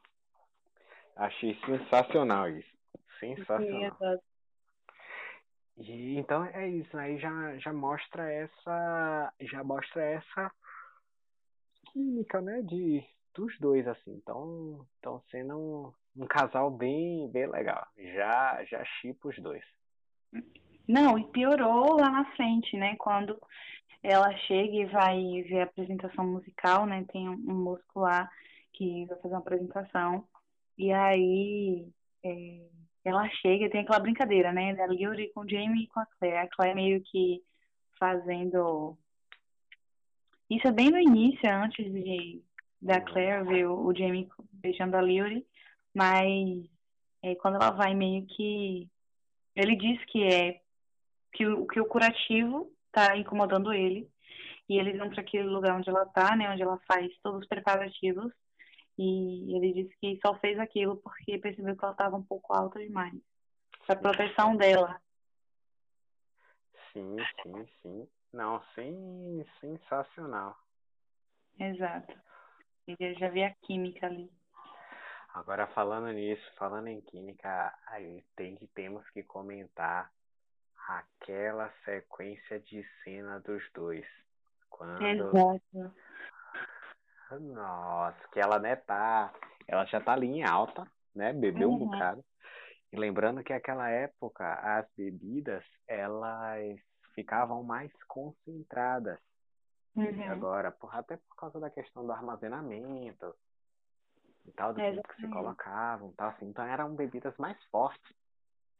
[1.15, 2.69] Achei sensacional isso.
[3.19, 3.81] Sim, Sensacional.
[3.81, 4.23] exato.
[5.77, 9.33] E então é isso, aí já, já mostra essa.
[9.39, 10.51] Já mostra essa
[11.91, 12.61] química, né?
[12.61, 14.11] De, dos dois, assim.
[14.11, 17.85] Então, estão sendo um, casal bem, bem legal.
[17.97, 19.63] Já, já chipo os dois.
[20.87, 22.95] Não, e piorou lá na frente, né?
[22.97, 23.39] Quando
[24.03, 27.05] ela chega e vai ver a apresentação musical, né?
[27.11, 28.29] Tem um, um músico lá
[28.73, 30.27] que vai fazer uma apresentação.
[30.77, 31.87] E aí
[32.23, 32.61] é,
[33.03, 34.73] ela chega e tem aquela brincadeira, né?
[34.75, 36.37] Da Yuri com o Jamie e com a Claire.
[36.37, 37.43] A Claire meio que
[37.99, 38.97] fazendo.
[40.49, 42.41] Isso é bem no início, antes de
[42.81, 45.45] da Claire ver o, Jamie beijando a Yuri.
[45.93, 46.69] Mas
[47.21, 48.89] é, quando ela vai meio que.
[49.55, 50.61] Ele diz que é
[51.33, 54.09] que o, que o curativo tá incomodando ele.
[54.67, 56.49] E eles vão para aquele lugar onde ela tá, né?
[56.49, 58.31] Onde ela faz todos os preparativos.
[58.97, 62.79] E ele disse que só fez aquilo porque percebeu que ela estava um pouco alta
[62.79, 63.13] demais.
[63.85, 65.01] Pra proteção dela.
[66.93, 68.07] Sim, sim, sim.
[68.33, 70.57] Não, sim, sensacional.
[71.59, 72.13] Exato.
[72.87, 74.31] Ele já vê a química ali.
[75.33, 80.11] Agora falando nisso, falando em química, aí tem que temos que comentar
[80.87, 84.05] aquela sequência de cena dos dois.
[84.69, 85.95] Quando Exato.
[87.39, 89.33] Nossa, que ela, né, tá.
[89.67, 91.31] Ela já tá ali em alta, né?
[91.31, 91.85] Bebeu um Uhum.
[91.85, 92.25] bocado.
[92.91, 96.77] E lembrando que naquela época as bebidas, elas
[97.15, 99.17] ficavam mais concentradas.
[99.93, 100.31] Uhum.
[100.31, 103.35] agora, por, até por causa da questão do armazenamento
[104.45, 106.47] e tal, do tempo que se colocavam, tal, assim.
[106.47, 108.13] Então eram bebidas mais fortes,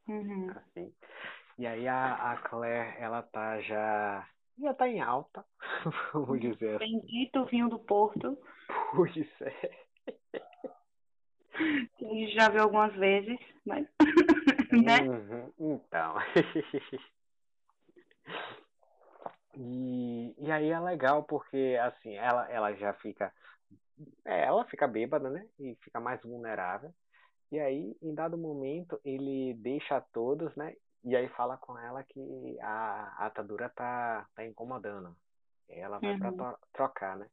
[0.08, 0.50] Uhum.
[0.56, 0.94] assim.
[1.58, 4.28] E aí a, a Claire, ela tá já.
[4.60, 5.46] Já tá em alta,
[6.14, 7.00] vamos dizer assim.
[7.00, 8.38] Bendito vinho do Porto,
[8.96, 9.86] Pois é.
[11.98, 13.88] que a gente já viu algumas vezes, mas.
[14.72, 15.02] né?
[15.08, 16.16] Uhum, Então.
[19.58, 23.32] E, e aí é legal porque assim, ela, ela já fica.
[24.26, 25.48] É, ela fica bêbada, né?
[25.60, 26.94] E fica mais vulnerável.
[27.52, 30.76] E aí, em dado momento, ele deixa todos, né?
[31.04, 35.16] E aí fala com ela que a, atadura tá, tá incomodando.
[35.70, 36.38] Ela vai pra Uhum.
[36.38, 37.28] tro- trocar, né?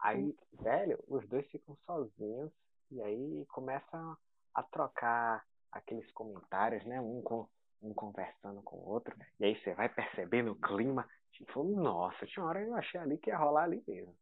[0.00, 2.52] Aí, velho, os dois ficam sozinhos
[2.90, 4.16] e aí começam
[4.54, 7.00] a trocar aqueles comentários, né?
[7.00, 7.48] Um, com,
[7.82, 9.16] um conversando com o outro.
[9.40, 11.08] E aí você vai percebendo o clima.
[11.32, 14.16] Tipo, nossa, tinha uma hora que eu achei ali que ia rolar ali mesmo.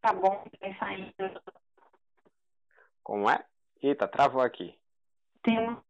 [0.00, 1.42] Tá bom, vai saindo.
[3.02, 3.44] Como é?
[3.82, 4.78] Eita, travou aqui.
[5.42, 5.84] Tem uma.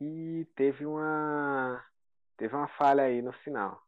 [0.00, 1.84] E teve uma.
[2.36, 3.82] Teve uma falha aí no final.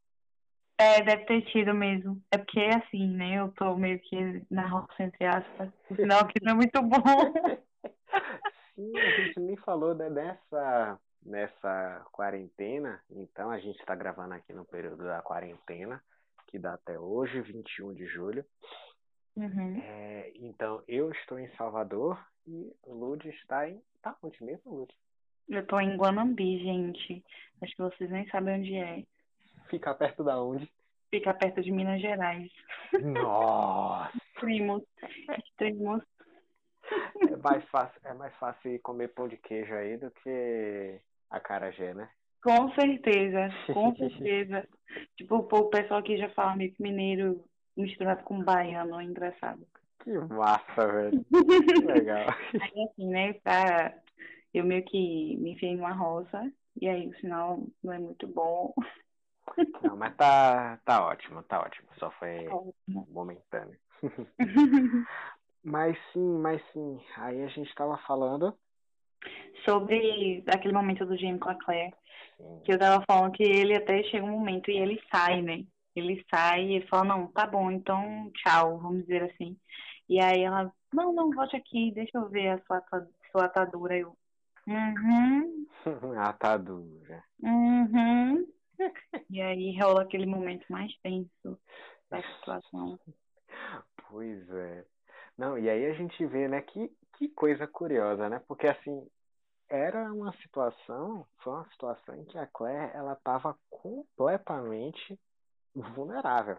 [0.79, 2.23] É, deve ter tido mesmo.
[2.31, 3.39] É porque assim, né?
[3.39, 5.71] Eu tô meio que na roça, entre aspas.
[5.91, 6.99] O sinal aqui não é muito bom.
[8.75, 13.03] Sim, a gente nem falou né, dessa, nessa quarentena.
[13.11, 16.03] Então a gente está gravando aqui no período da quarentena,
[16.47, 18.45] que dá até hoje, 21 de julho.
[19.37, 19.81] Uhum.
[19.83, 23.83] É, então eu estou em Salvador e o Lud está em.
[24.01, 24.95] Tá onde mesmo, Lud?
[25.49, 27.25] Eu tô em Guanambi, gente.
[27.63, 29.05] Acho que vocês nem sabem onde é.
[29.69, 30.71] Fica perto da onde?
[31.11, 32.51] Fica perto de Minas Gerais.
[33.01, 34.13] Nossa!
[34.41, 34.83] Primos.
[35.57, 36.03] Primos.
[37.29, 41.95] É mais fácil, é mais fácil comer pão de queijo aí do que a carajé,
[41.95, 42.09] né?
[42.43, 44.69] Com certeza, com certeza.
[45.17, 47.45] tipo, o pessoal aqui já fala meio que mineiro
[47.77, 49.67] misturado com baiano, é engraçado.
[50.01, 51.25] Que massa, velho.
[51.75, 52.27] Que legal.
[52.61, 53.95] Aí assim, né, pra...
[54.55, 58.73] eu meio que me enfiei numa roça, e aí o sinal não é muito bom.
[59.83, 61.89] Não, mas tá, tá ótimo, tá ótimo.
[61.99, 63.07] Só foi Ótimo.
[63.11, 63.79] momentâneo.
[65.65, 67.01] Mas sim, mas sim.
[67.17, 68.57] Aí a gente tava falando.
[69.65, 71.95] Sobre aquele momento do Jamie com a Claire,
[72.65, 75.65] que eu tava falando que ele até chega um momento e ele sai, né?
[75.95, 79.57] Ele sai e ele fala, não, tá bom, então tchau, vamos dizer assim.
[80.09, 82.85] E aí ela, não, não, volte aqui, deixa eu ver a sua,
[83.33, 83.97] sua atadura.
[83.97, 84.17] Eu,
[84.67, 85.67] uhum,
[86.19, 87.25] Atadura.
[87.43, 88.47] uhum.
[89.31, 91.59] E aí rola aquele momento mais tenso
[92.11, 92.99] da situação.
[94.09, 94.85] Pois é.
[95.37, 98.41] Não, e aí a gente vê, né, que, que coisa curiosa, né?
[98.47, 99.07] Porque assim,
[99.69, 105.19] era uma situação, foi uma situação em que a Claire, ela tava completamente
[105.75, 106.59] vulnerável.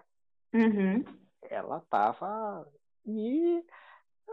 [0.53, 1.03] Uhum.
[1.49, 2.67] ela tava.
[3.05, 3.63] E,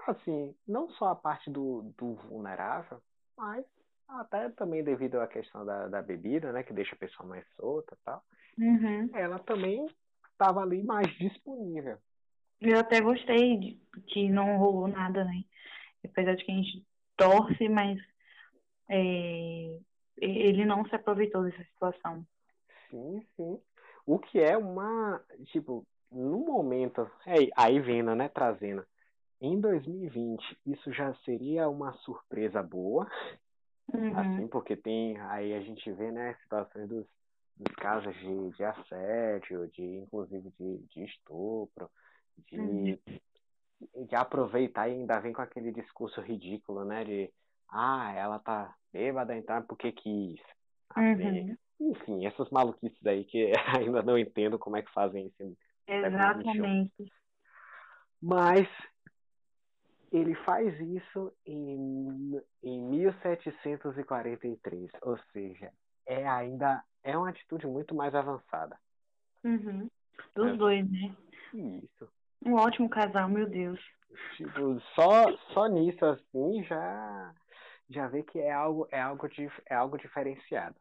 [0.06, 3.00] assim, não só a parte do, do vulnerável,
[3.36, 3.64] mas
[4.08, 6.62] até também devido à questão da, da bebida, né?
[6.62, 8.22] Que deixa a pessoa mais solta tal.
[8.58, 9.10] Uhum.
[9.12, 9.86] Ela também
[10.30, 11.98] estava ali mais disponível.
[12.60, 15.42] Eu até gostei de que não rolou nada, né?
[16.04, 18.00] Apesar de que a gente torce, mas
[18.88, 19.78] é,
[20.16, 22.26] ele não se aproveitou dessa situação.
[22.90, 23.60] Sim, sim.
[24.06, 28.84] O que é uma, tipo, no momento, é, aí vendo, né, trazendo,
[29.40, 33.10] em 2020, isso já seria uma surpresa boa,
[33.92, 34.18] Uhum.
[34.18, 37.06] assim, porque tem, aí a gente vê, né, situações dos,
[37.56, 41.90] dos casos de, de assédio, de, inclusive, de, de estupro,
[42.50, 42.98] de, Uhum.
[44.06, 47.30] de aproveitar e ainda vem com aquele discurso ridículo, né, de,
[47.74, 50.40] ah, ela tá bêbada, então é porque quis.
[50.90, 51.90] Assim, Uhum.
[51.92, 53.50] enfim, essas maluquices aí que
[53.92, 55.56] ainda não entendo como é que fazem isso.
[55.88, 57.12] Exatamente.
[58.22, 58.68] Mas
[60.12, 65.72] ele faz isso em, em 1743, ou seja,
[66.06, 68.78] é ainda é uma atitude muito mais avançada.
[69.42, 69.90] Uhum.
[70.34, 70.56] Dos É.
[70.56, 71.14] dois, né?
[71.52, 72.08] Isso.
[72.44, 73.80] Um ótimo casal, meu Deus.
[74.36, 77.34] Tipo, só só nisso assim já
[77.90, 80.76] já vê que é algo é algo dif- é algo diferenciado.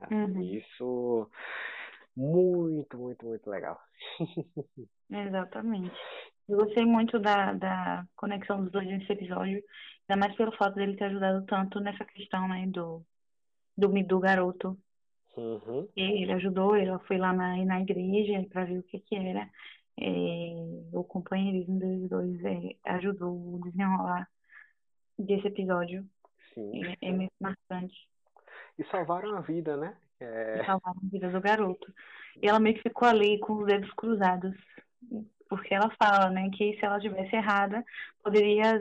[0.00, 0.42] Assim, Uhum.
[0.42, 1.30] Isso
[2.16, 3.80] muito, muito, muito legal.
[5.10, 5.94] Exatamente.
[6.48, 9.62] Eu gostei muito da, da conexão dos dois nesse episódio,
[10.08, 13.04] ainda mais pelo fato dele ter ajudado tanto nessa questão, né, do,
[13.76, 14.76] do, do garoto.
[15.36, 15.88] Uhum.
[15.96, 19.48] Ele ajudou, ela foi lá na, na igreja para ver o que que era.
[19.98, 20.08] É,
[20.92, 24.28] o companheirismo deles dois é, ajudou o desenrolar
[25.18, 26.04] desse episódio.
[26.54, 26.84] Sim.
[26.84, 28.08] É, é muito marcante.
[28.78, 29.96] E salvaram a vida, né?
[30.20, 31.92] É, E salvar a vida do garoto.
[32.40, 34.54] E ela meio que ficou ali com os dedos cruzados.
[35.48, 37.84] Porque ela fala, né, que se ela tivesse errada,
[38.22, 38.80] poderia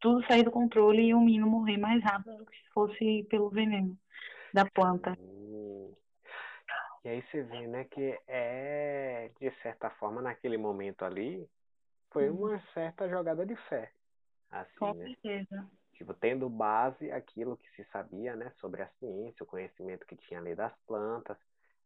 [0.00, 3.50] tudo sair do controle e o menino morrer mais rápido do que se fosse pelo
[3.50, 3.98] veneno
[4.52, 5.16] da planta.
[7.04, 11.46] E aí você vê, né, que é, de certa forma, naquele momento ali,
[12.10, 12.46] foi Uhum.
[12.46, 13.90] uma certa jogada de fé.
[14.50, 15.06] Assim, Com né?
[15.06, 15.66] certeza.
[15.94, 20.40] Tipo, tendo base aquilo que se sabia, né, sobre a ciência, o conhecimento que tinha
[20.40, 21.36] ali das plantas.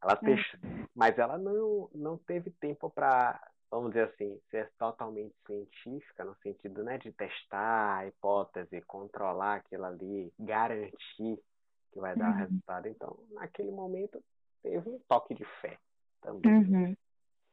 [0.02, 0.56] Ela teix-
[0.94, 3.40] Mas ela não, não teve tempo para,
[3.70, 9.84] vamos dizer assim, ser totalmente científica, no sentido, né, de testar a hipótese, controlar aquilo
[9.84, 11.38] ali, garantir
[11.92, 12.36] que vai dar Uhum.
[12.38, 12.88] resultado.
[12.88, 14.22] Então, naquele momento,
[14.62, 15.78] teve um toque de fé
[16.20, 16.52] também.
[16.52, 16.96] Uhum.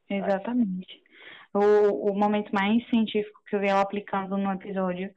[0.10, 1.04] Exatamente.
[1.54, 5.14] O, o momento mais científico que eu vi ela aplicando no episódio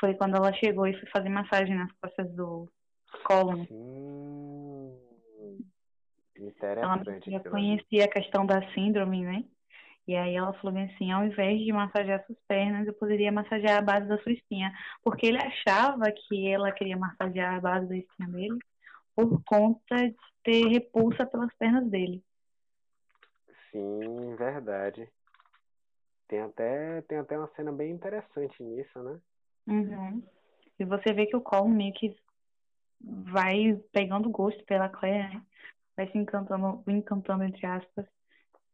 [0.00, 2.68] foi quando ela chegou e foi fazer massagem nas costas do
[3.24, 3.66] Colin.
[3.70, 4.98] Hum,
[6.76, 7.30] Ela interessante.
[7.30, 9.44] já conhecia a questão da síndrome, né?
[10.06, 13.78] E aí ela falou bem assim, ao invés de massagear suas pernas, eu poderia massagear
[13.78, 14.72] a base da sua espinha.
[15.02, 18.58] Porque ele achava que ela queria massagear a base da espinha dele
[19.14, 22.22] por conta de ter repulsa pelas pernas dele.
[23.70, 25.06] Sim, verdade.
[26.26, 29.20] Tem até, tem até uma cena bem interessante nisso, né?
[29.68, 30.22] Uhum.
[30.78, 32.16] E você vê que o Colin meio que
[33.00, 35.42] vai pegando gosto pela Claire, né?
[35.96, 38.06] Vai se encantando, encantando entre aspas.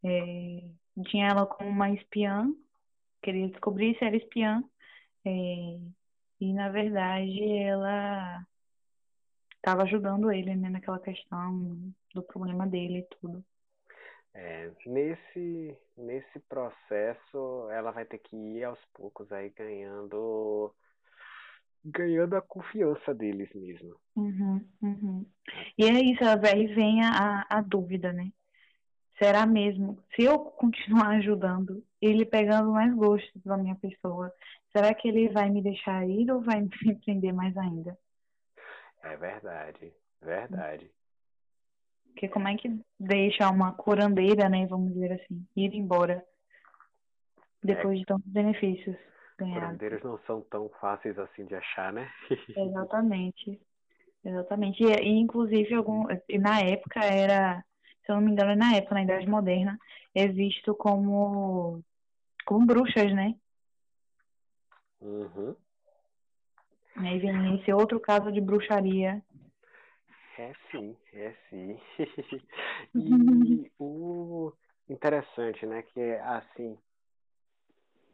[0.04, 0.62] É,
[1.06, 2.54] tinha ela como uma espiã,
[3.22, 4.62] queria descobrir se era espiã.
[5.24, 5.78] É,
[6.40, 8.46] e na verdade ela
[9.56, 13.42] estava ajudando ele, né, naquela questão do problema dele e tudo.
[14.34, 20.74] É, nesse, nesse processo, ela vai ter que ir aos poucos aí ganhando
[21.84, 23.96] ganhando a confiança deles mesmo.
[24.16, 25.26] Uhum, uhum.
[25.76, 28.32] E é isso, aí vem a, a dúvida, né?
[29.18, 30.02] Será mesmo?
[30.14, 34.32] Se eu continuar ajudando, ele pegando mais gosto pela minha pessoa,
[34.72, 37.96] será que ele vai me deixar ir ou vai me prender mais ainda?
[39.02, 39.92] É verdade,
[40.22, 40.90] verdade.
[42.06, 46.24] Porque como é que deixa uma curandeira, né, vamos dizer assim, ir embora
[47.62, 48.96] depois de tantos benefícios
[49.36, 49.62] ganhados?
[49.62, 52.10] Curandeiros não são tão fáceis assim de achar, né?
[52.56, 53.60] Exatamente.
[54.24, 54.82] Exatamente.
[54.82, 57.62] E, e, inclusive, algum, e na época era,
[58.04, 59.78] se eu não me engano, na época, na Idade Moderna,
[60.14, 61.82] é visto como,
[62.46, 63.34] como bruxas, né?
[65.00, 65.54] Uhum.
[67.02, 69.22] E aí vem esse outro caso de bruxaria.
[70.38, 71.78] É sim, é sim.
[72.94, 74.52] e o
[74.88, 76.78] interessante, né, que é assim,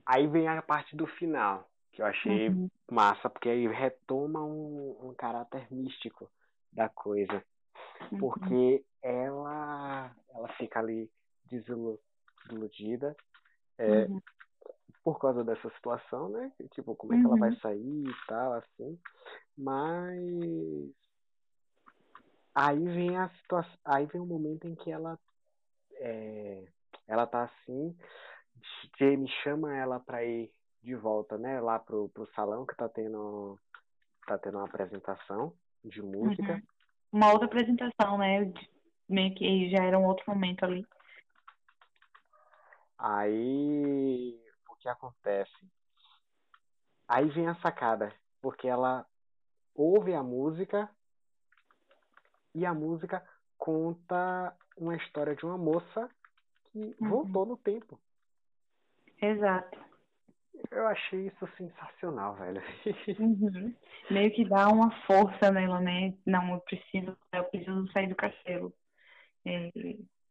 [0.06, 2.70] aí vem a parte do final, que eu achei Uhum.
[2.90, 6.30] massa, porque aí retoma um, um caráter místico
[6.72, 7.42] da coisa.
[8.12, 8.18] Uhum.
[8.18, 11.10] Porque ela ela fica ali
[11.46, 12.00] desilu-
[12.44, 13.16] desiludida,
[13.78, 14.20] É, uhum.
[15.02, 16.52] Por causa dessa situação, né?
[16.74, 17.60] Tipo, como é que ela vai uhum.
[17.60, 18.98] sair e tal, assim.
[19.56, 20.90] Mas
[22.54, 23.78] aí vem a situação.
[23.84, 25.18] Aí vem o um momento em que ela
[25.94, 26.64] é,
[27.08, 27.96] ela tá assim,
[28.98, 30.50] Jamie chama ela pra ir
[30.82, 33.58] de volta, né, lá pro, pro salão que tá tendo
[34.26, 35.52] tá tendo uma apresentação
[35.84, 36.54] de música.
[36.54, 36.62] Uhum.
[37.12, 38.52] Uma outra apresentação, né?
[39.08, 40.86] Meio que já era um outro momento ali.
[42.96, 44.38] Aí
[44.68, 45.52] o que acontece?
[47.08, 49.04] Aí vem a sacada, porque ela
[49.74, 50.88] ouve a música
[52.54, 53.26] e a música
[53.58, 56.08] conta uma história de uma moça
[56.70, 57.08] que uhum.
[57.08, 58.00] voltou no tempo.
[59.20, 59.78] Exato.
[60.70, 62.62] Eu achei isso sensacional, velho.
[63.20, 63.74] Uhum.
[64.10, 66.14] Meio que dá uma força nela, né?
[66.26, 68.72] Não, eu preciso, eu preciso sair do castelo.
[69.44, 69.70] É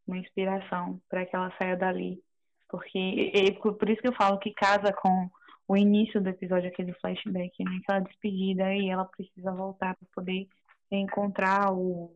[0.08, 2.22] uma inspiração para que ela saia dali.
[2.68, 5.30] Porque é por isso que eu falo que casa com
[5.68, 7.80] o início do episódio, aquele flashback, né?
[7.84, 10.48] Aquela despedida e ela precisa voltar para poder
[10.92, 12.16] encontrar o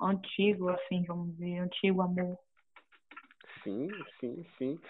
[0.00, 2.38] antigo, assim, vamos dizer, antigo amor.
[3.62, 4.80] Sim, sim, sim.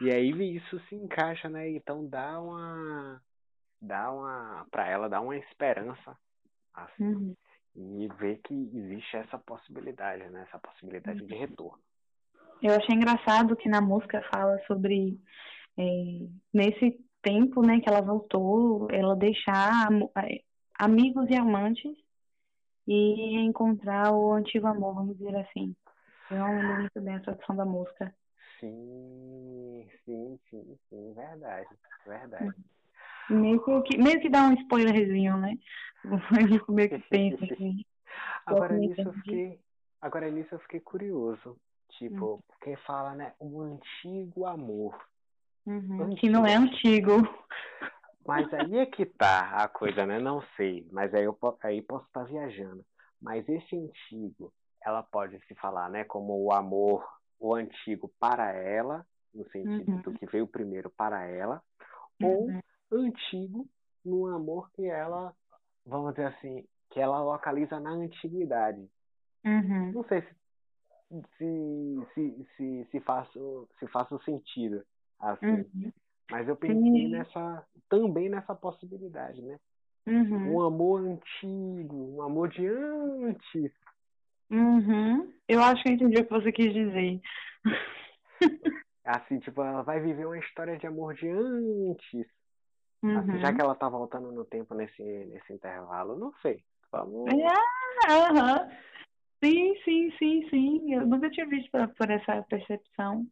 [0.00, 1.70] E aí isso se encaixa, né?
[1.70, 3.20] Então dá uma
[3.80, 6.16] dá uma para ela dá uma esperança
[6.72, 7.36] assim uhum.
[7.74, 10.44] e ver que existe essa possibilidade, né?
[10.48, 11.26] Essa possibilidade uhum.
[11.26, 11.82] de retorno.
[12.62, 15.18] Eu achei engraçado que na música fala sobre
[15.76, 15.82] é,
[16.52, 19.88] nesse tempo, né, que ela voltou, ela deixar
[20.18, 20.40] é,
[20.78, 21.96] amigos e amantes
[22.86, 25.74] e encontrar o antigo amor, vamos dizer assim.
[26.30, 28.14] Eu não lembro muito bem a tradução da música.
[28.60, 31.68] Sim, sim, sim, sim, verdade,
[32.06, 32.54] verdade.
[33.28, 35.58] Meio que, meio que dá um spoilerzinho, né?
[36.68, 37.84] meio que pensa assim.
[38.46, 39.60] agora nisso eu fiquei,
[40.00, 41.58] agora nisso eu fiquei curioso.
[41.90, 42.42] Tipo, hum.
[42.48, 44.98] porque fala, né, o antigo amor.
[45.66, 46.20] Uhum, antigo.
[46.20, 47.22] Que não é antigo.
[48.26, 50.18] Mas aí é que tá a coisa, né?
[50.18, 50.86] Não sei.
[50.90, 52.84] Mas aí eu aí posso estar viajando.
[53.20, 54.52] Mas esse antigo,
[54.82, 56.04] ela pode se falar, né?
[56.04, 57.06] Como o amor,
[57.38, 60.00] o antigo para ela, no sentido uhum.
[60.02, 61.62] do que veio primeiro para ela,
[62.20, 62.60] uhum.
[62.90, 63.68] ou antigo
[64.04, 65.34] no amor que ela,
[65.84, 68.88] vamos dizer assim, que ela localiza na antiguidade.
[69.44, 69.92] Uhum.
[69.92, 70.34] Não sei se
[71.38, 73.38] se, se, se, se, faça,
[73.78, 74.82] se faça sentido
[75.20, 75.46] assim.
[75.46, 75.92] Uhum.
[76.30, 77.08] Mas eu pensei Sim.
[77.10, 79.58] nessa também nessa possibilidade, né?
[80.06, 80.56] Uhum.
[80.56, 83.72] Um amor antigo, um amor de antes.
[84.50, 85.32] Uhum.
[85.48, 87.20] Eu acho que eu entendi o que você quis dizer.
[89.04, 92.26] Assim, tipo, ela vai viver uma história de amor de antes.
[93.02, 93.18] Uhum.
[93.18, 93.54] Assim, já uhum.
[93.54, 96.62] que ela tá voltando no tempo nesse, nesse intervalo, não sei.
[96.90, 97.30] Vamos.
[97.30, 98.70] É, uhum.
[99.42, 100.94] Sim, sim, sim, sim.
[100.94, 103.26] Eu nunca tinha visto por, por essa percepção.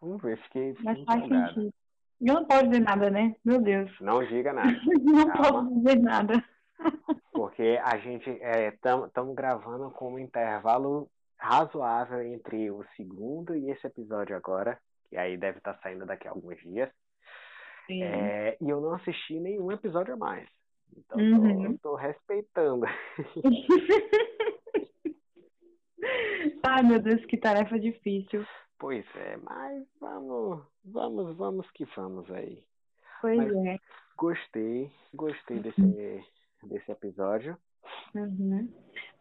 [0.00, 0.74] Vamos ver, fiquei.
[0.80, 1.72] Mas faz sentido.
[2.20, 3.34] Eu não posso dizer nada, né?
[3.44, 3.90] Meu Deus.
[4.00, 4.68] Não diga nada.
[5.02, 5.64] não Calma.
[5.64, 6.44] posso dizer nada.
[7.32, 13.86] Porque a gente estamos é, gravando com um intervalo razoável entre o segundo e esse
[13.86, 16.90] episódio agora, que aí deve estar tá saindo daqui a alguns dias.
[17.90, 20.48] É, e eu não assisti nenhum episódio a mais.
[20.96, 21.76] Então uhum.
[21.78, 22.86] tô, tô respeitando.
[26.62, 28.44] Ai, meu Deus, que tarefa difícil.
[28.78, 32.62] Pois é, mas vamos, vamos, vamos que vamos aí.
[33.20, 33.78] Pois mas é.
[34.16, 36.22] Gostei, gostei desse, uhum.
[36.64, 37.56] Desse episódio.
[38.14, 38.68] Uhum.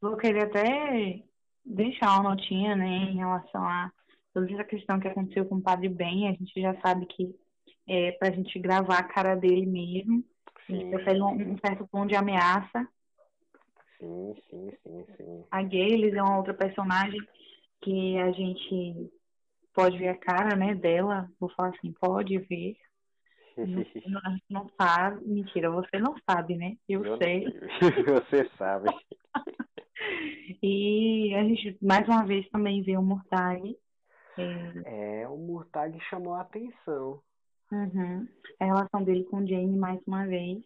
[0.02, 1.24] Vou querer até
[1.66, 3.92] deixar uma notinha, né, em relação a
[4.34, 6.28] toda essa questão que aconteceu com o Padre Ben.
[6.28, 7.36] A gente já sabe que
[7.88, 10.24] é pra gente gravar a cara dele mesmo.
[10.66, 10.74] Sim.
[10.74, 12.88] A gente prefere um, um certo tom de ameaça.
[13.98, 15.46] Sim, sim, sim, sim.
[15.50, 17.20] A Gaylis é uma outra personagem
[17.82, 19.12] que a gente
[19.74, 21.30] pode ver a cara, né, dela.
[21.40, 22.76] Vou falar assim, pode ver.
[23.66, 25.26] Não, a gente não sabe.
[25.26, 26.78] Mentira, você não sabe, né?
[26.88, 27.46] Eu, Eu sei.
[28.06, 28.90] você sabe.
[30.62, 33.78] e a gente, mais uma vez, também vê o Murtag.
[34.38, 37.22] É, é o Murtag chamou a atenção.
[37.72, 38.28] Uhum.
[38.60, 40.64] A relação dele com o Jane, mais uma vez.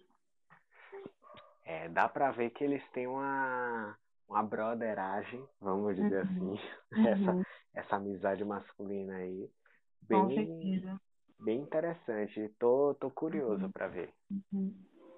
[1.66, 3.96] É, dá pra ver que eles têm uma,
[4.28, 6.54] uma brotheragem, vamos dizer uhum.
[6.54, 7.08] assim.
[7.08, 9.50] Essa, uhum essa amizade masculina aí.
[10.02, 11.00] Bem,
[11.42, 12.50] bem interessante.
[12.60, 14.14] Tô, tô curioso para ver.
[14.30, 14.74] Uhum.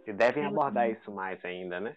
[0.05, 1.95] E devem abordar isso mais ainda, né?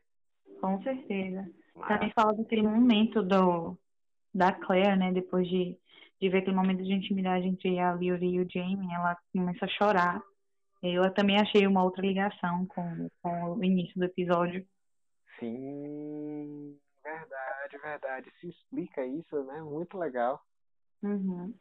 [0.61, 1.49] Com certeza.
[1.75, 1.89] Mas...
[1.89, 3.77] Também fala daquele momento do,
[4.35, 5.13] da Claire, né?
[5.13, 5.79] Depois de,
[6.21, 9.69] de ver aquele momento de intimidade entre a Lily e o Jamie, ela começa a
[9.69, 10.23] chorar.
[10.83, 14.65] Eu também achei uma outra ligação com, com o início do episódio.
[15.41, 18.33] Sim, verdade, verdade.
[18.41, 19.61] Se explica isso, né?
[19.63, 20.41] Muito legal.
[21.03, 21.53] Uhum.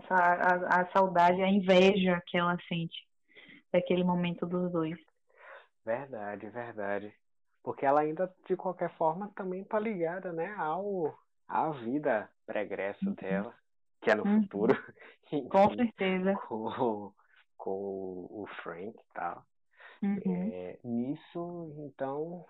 [0.00, 3.06] Tá a, a, a saudade, a inveja que ela sente
[3.72, 4.98] daquele momento dos dois.
[5.84, 7.14] Verdade, verdade.
[7.62, 11.16] Porque ela ainda, de qualquer forma, também tá ligada, né, ao,
[11.48, 13.14] à vida pregressa uhum.
[13.14, 13.54] dela,
[14.00, 14.42] que é no uhum.
[14.42, 14.74] futuro.
[15.50, 16.34] Com certeza.
[16.46, 17.12] Com,
[17.56, 17.70] com
[18.30, 19.44] o Frank e tal.
[20.02, 20.50] Uhum.
[20.52, 22.44] É, nisso, então,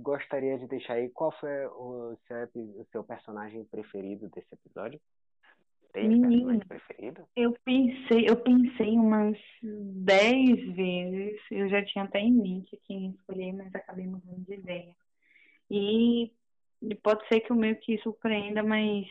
[0.00, 5.00] gostaria de deixar aí qual foi o seu, o seu personagem preferido desse episódio?
[5.94, 7.26] Menino, preferido?
[7.36, 13.52] Eu pensei, eu pensei umas dez vezes, eu já tinha até em mente quem escolher,
[13.52, 14.94] mas acabei mudando de ideia.
[15.70, 16.32] E
[17.02, 19.06] pode ser que o meio que surpreenda, mas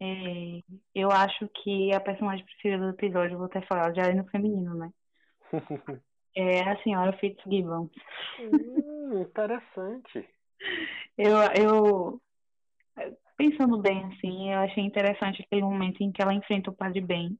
[0.00, 0.62] é,
[0.94, 4.74] eu acho que a personagem preferida do episódio, vou até falar, já é no feminino,
[4.74, 4.92] né?
[6.34, 7.88] é a senhora Fitzgibbon.
[8.40, 10.28] Hum, interessante.
[11.16, 12.20] Eu, eu
[13.38, 17.38] pensando bem, assim, eu achei interessante aquele momento em que ela enfrenta o Padre Ben.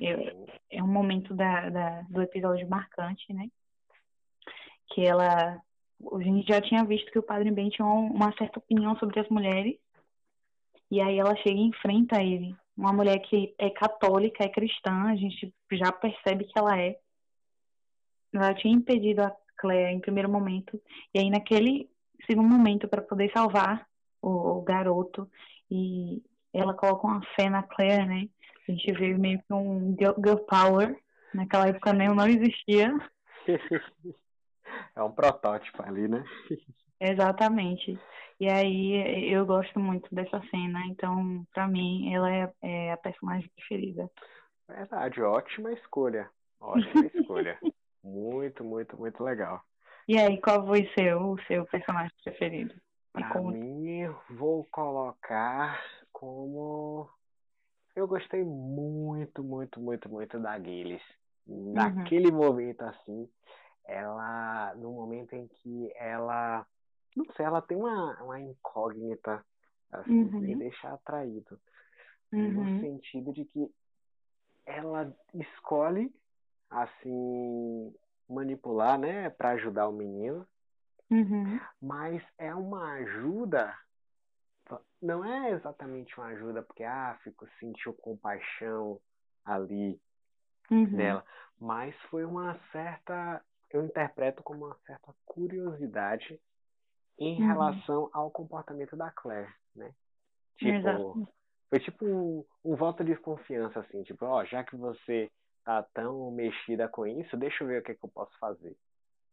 [0.00, 3.48] Eu, é um momento da, da, do episódio marcante, né?
[4.92, 5.62] Que ela.
[6.12, 9.28] A gente já tinha visto que o Padre Ben tinha uma certa opinião sobre as
[9.30, 9.76] mulheres.
[10.90, 12.54] E aí ela chega e enfrenta ele.
[12.76, 16.98] Uma mulher que é católica, é cristã, a gente já percebe que ela é.
[18.34, 20.78] Ela tinha impedido a Claire em primeiro momento.
[21.14, 21.88] E aí, naquele
[22.26, 23.88] segundo momento, para poder salvar
[24.26, 25.30] o, o garoto
[25.70, 26.22] e
[26.52, 28.28] ela coloca uma fé na Claire, né?
[28.68, 30.98] A gente vê meio que um girl power.
[31.32, 32.92] Naquela época nem não existia.
[34.94, 36.24] É um protótipo ali, né?
[37.00, 37.98] Exatamente.
[38.38, 43.48] E aí eu gosto muito dessa cena, então para mim ela é, é, a personagem
[43.54, 44.10] preferida.
[44.68, 46.28] Verdade, ótima escolha.
[46.60, 47.58] Ótima escolha.
[48.02, 49.62] muito, muito, muito legal.
[50.08, 52.74] E aí, qual foi seu, o seu personagem preferido?
[53.16, 57.08] Pra mim, vou colocar como.
[57.94, 61.02] Eu gostei muito, muito, muito, muito da Gilles.
[61.46, 61.72] Uhum.
[61.72, 62.36] Naquele uhum.
[62.36, 63.26] momento assim,
[63.86, 64.74] ela.
[64.74, 66.66] No momento em que ela.
[67.16, 69.42] Não sei, ela tem uma, uma incógnita,
[69.90, 70.40] assim, uhum.
[70.40, 71.58] me deixa atraído.
[72.30, 72.52] Uhum.
[72.52, 73.70] No sentido de que
[74.66, 76.14] ela escolhe,
[76.68, 77.94] assim,
[78.28, 80.46] manipular, né, para ajudar o menino.
[81.10, 81.60] Uhum.
[81.80, 83.76] Mas é uma ajuda,
[85.00, 89.00] não é exatamente uma ajuda porque, ah, fico sentiu compaixão
[89.44, 90.00] ali
[90.70, 90.96] uhum.
[90.96, 91.24] dela,
[91.60, 96.40] mas foi uma certa, eu interpreto como uma certa curiosidade
[97.18, 97.46] em uhum.
[97.46, 99.94] relação ao comportamento da Claire, né?
[100.58, 101.28] Tipo, Exato.
[101.70, 105.30] foi tipo um, um voto de confiança, assim, tipo, ó, já que você
[105.64, 108.76] tá tão mexida com isso, deixa eu ver o que, é que eu posso fazer.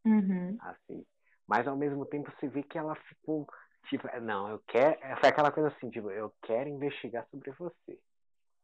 [0.05, 0.57] Uhum.
[0.59, 1.05] Assim
[1.47, 3.47] mas ao mesmo tempo você vê que ela ficou
[3.89, 7.99] tipo, não, eu quero, foi aquela coisa assim, tipo, eu quero investigar sobre você.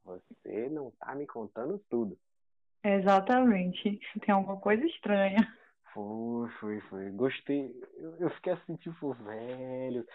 [0.06, 2.18] Você não tá me contando tudo.
[2.84, 4.00] Exatamente.
[4.26, 5.38] Tem alguma coisa estranha.
[5.94, 7.10] Foi, foi, foi.
[7.12, 7.76] Gostei.
[7.98, 10.06] Eu, eu fiquei assim, tipo, velho.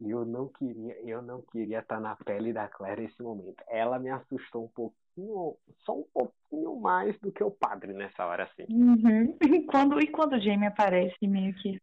[0.00, 3.62] E eu não queria, eu não queria estar tá na pele da Claire nesse momento.
[3.68, 8.44] Ela me assustou um pouquinho, só um pouquinho mais do que o padre nessa hora,
[8.44, 8.64] assim.
[8.70, 9.36] Uhum.
[9.42, 11.80] E quando, e quando o Jamie aparece meio que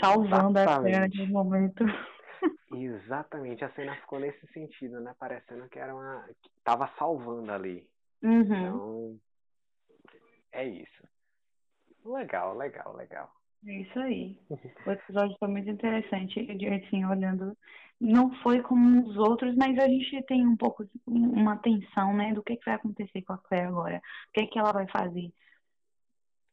[0.00, 1.84] salvando a cena naquele momento.
[2.74, 5.14] Exatamente, a cena ficou nesse sentido, né?
[5.18, 6.24] Parecendo que era uma.
[6.42, 7.86] que tava salvando ali.
[8.22, 8.40] Uhum.
[8.40, 9.20] Então.
[10.52, 11.08] É isso.
[12.04, 13.30] Legal, legal, legal.
[13.66, 14.36] É isso aí.
[14.86, 17.56] O episódio foi muito interessante, assim, olhando.
[18.00, 22.42] Não foi como os outros, mas a gente tem um pouco uma tensão, né, do
[22.42, 23.98] que, que vai acontecer com a Claire agora.
[23.98, 25.32] O que, que ela vai fazer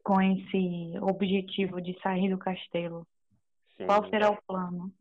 [0.03, 3.07] com esse objetivo de sair do castelo.
[3.79, 3.85] Sim.
[3.85, 4.93] Qual será o plano?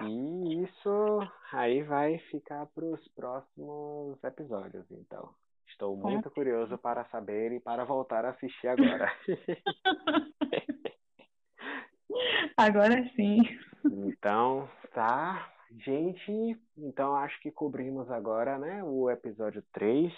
[0.00, 1.20] E isso
[1.52, 5.28] aí vai ficar para os próximos episódios, então.
[5.68, 9.12] Estou muito curioso para saber e para voltar a assistir agora.
[12.56, 13.40] agora sim.
[13.84, 15.52] Então, tá.
[15.84, 20.12] Gente, então acho que cobrimos agora, né, o episódio 3.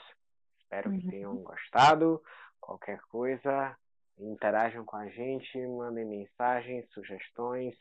[0.60, 1.10] Espero que uhum.
[1.10, 2.22] tenham gostado.
[2.60, 3.76] Qualquer coisa,
[4.18, 7.74] interajam com a gente, mandem mensagens, sugestões,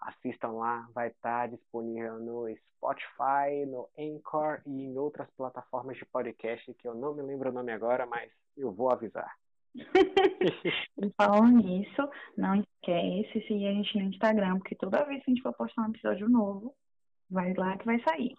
[0.00, 6.72] assistam lá, vai estar disponível no Spotify, no Anchor e em outras plataformas de podcast
[6.74, 9.34] que eu não me lembro o nome agora, mas eu vou avisar.
[9.76, 15.30] e falando nisso, não esquece de seguir a gente no Instagram, porque toda vez que
[15.30, 16.74] a gente for postar um episódio novo,
[17.30, 18.34] vai lá que vai sair.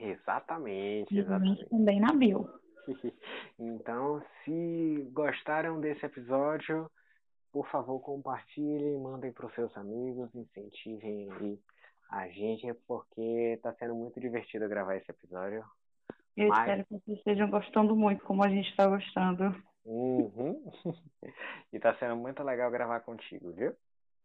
[0.00, 1.62] Exatamente, exatamente.
[1.62, 2.48] E também na bio.
[3.58, 6.90] Então, se gostaram desse episódio,
[7.52, 11.58] por favor, compartilhem, mandem para os seus amigos, incentivem aí
[12.10, 15.64] a gente, porque está sendo muito divertido gravar esse episódio.
[16.36, 16.58] Eu Mas...
[16.58, 19.54] espero que vocês estejam gostando muito, como a gente está gostando.
[19.84, 20.64] Uhum.
[21.72, 23.74] e tá sendo muito legal gravar contigo, viu?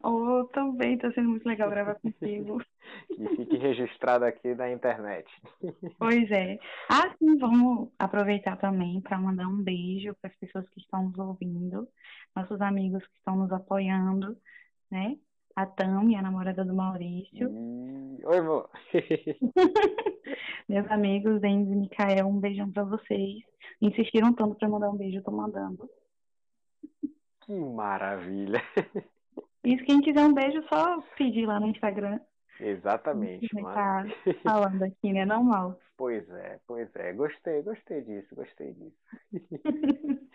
[0.01, 2.63] Oh, também tá sendo muito legal gravar contigo.
[3.07, 5.29] que fique registrado aqui na internet.
[5.97, 6.57] pois é.
[6.89, 11.17] Ah, sim, vamos aproveitar também para mandar um beijo para as pessoas que estão nos
[11.17, 11.87] ouvindo,
[12.33, 14.37] nossos amigos que estão nos apoiando,
[14.89, 15.17] né?
[15.55, 17.49] A Tami, a namorada do Maurício.
[18.23, 18.69] Oi, amor.
[20.69, 23.43] Meus amigos, Denis e Micael, um beijão para vocês.
[23.81, 25.89] Insistiram tanto para mandar um beijo, eu tô mandando.
[27.41, 28.61] Que maravilha.
[29.63, 32.19] E quem quiser um beijo, só pedir lá no Instagram.
[32.59, 33.47] Exatamente.
[33.47, 34.05] Tá
[34.43, 35.25] falando aqui, né?
[35.25, 35.79] Normal.
[35.97, 37.13] Pois é, pois é.
[37.13, 38.97] Gostei, gostei disso, gostei disso.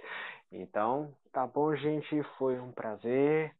[0.53, 2.22] então, tá bom, gente.
[2.39, 3.55] Foi um prazer.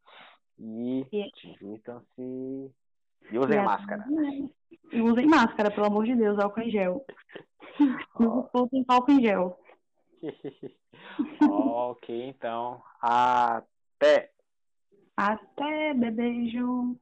[0.59, 1.07] E
[1.43, 2.71] divirtam-se.
[3.31, 4.05] E usem e máscara.
[4.93, 7.05] E usem máscara, pelo amor de Deus, álcool em gel.
[8.21, 9.59] Não usem álcool em gel.
[11.41, 12.83] ok, então.
[13.01, 14.34] Até!
[15.17, 16.97] Até, beijo.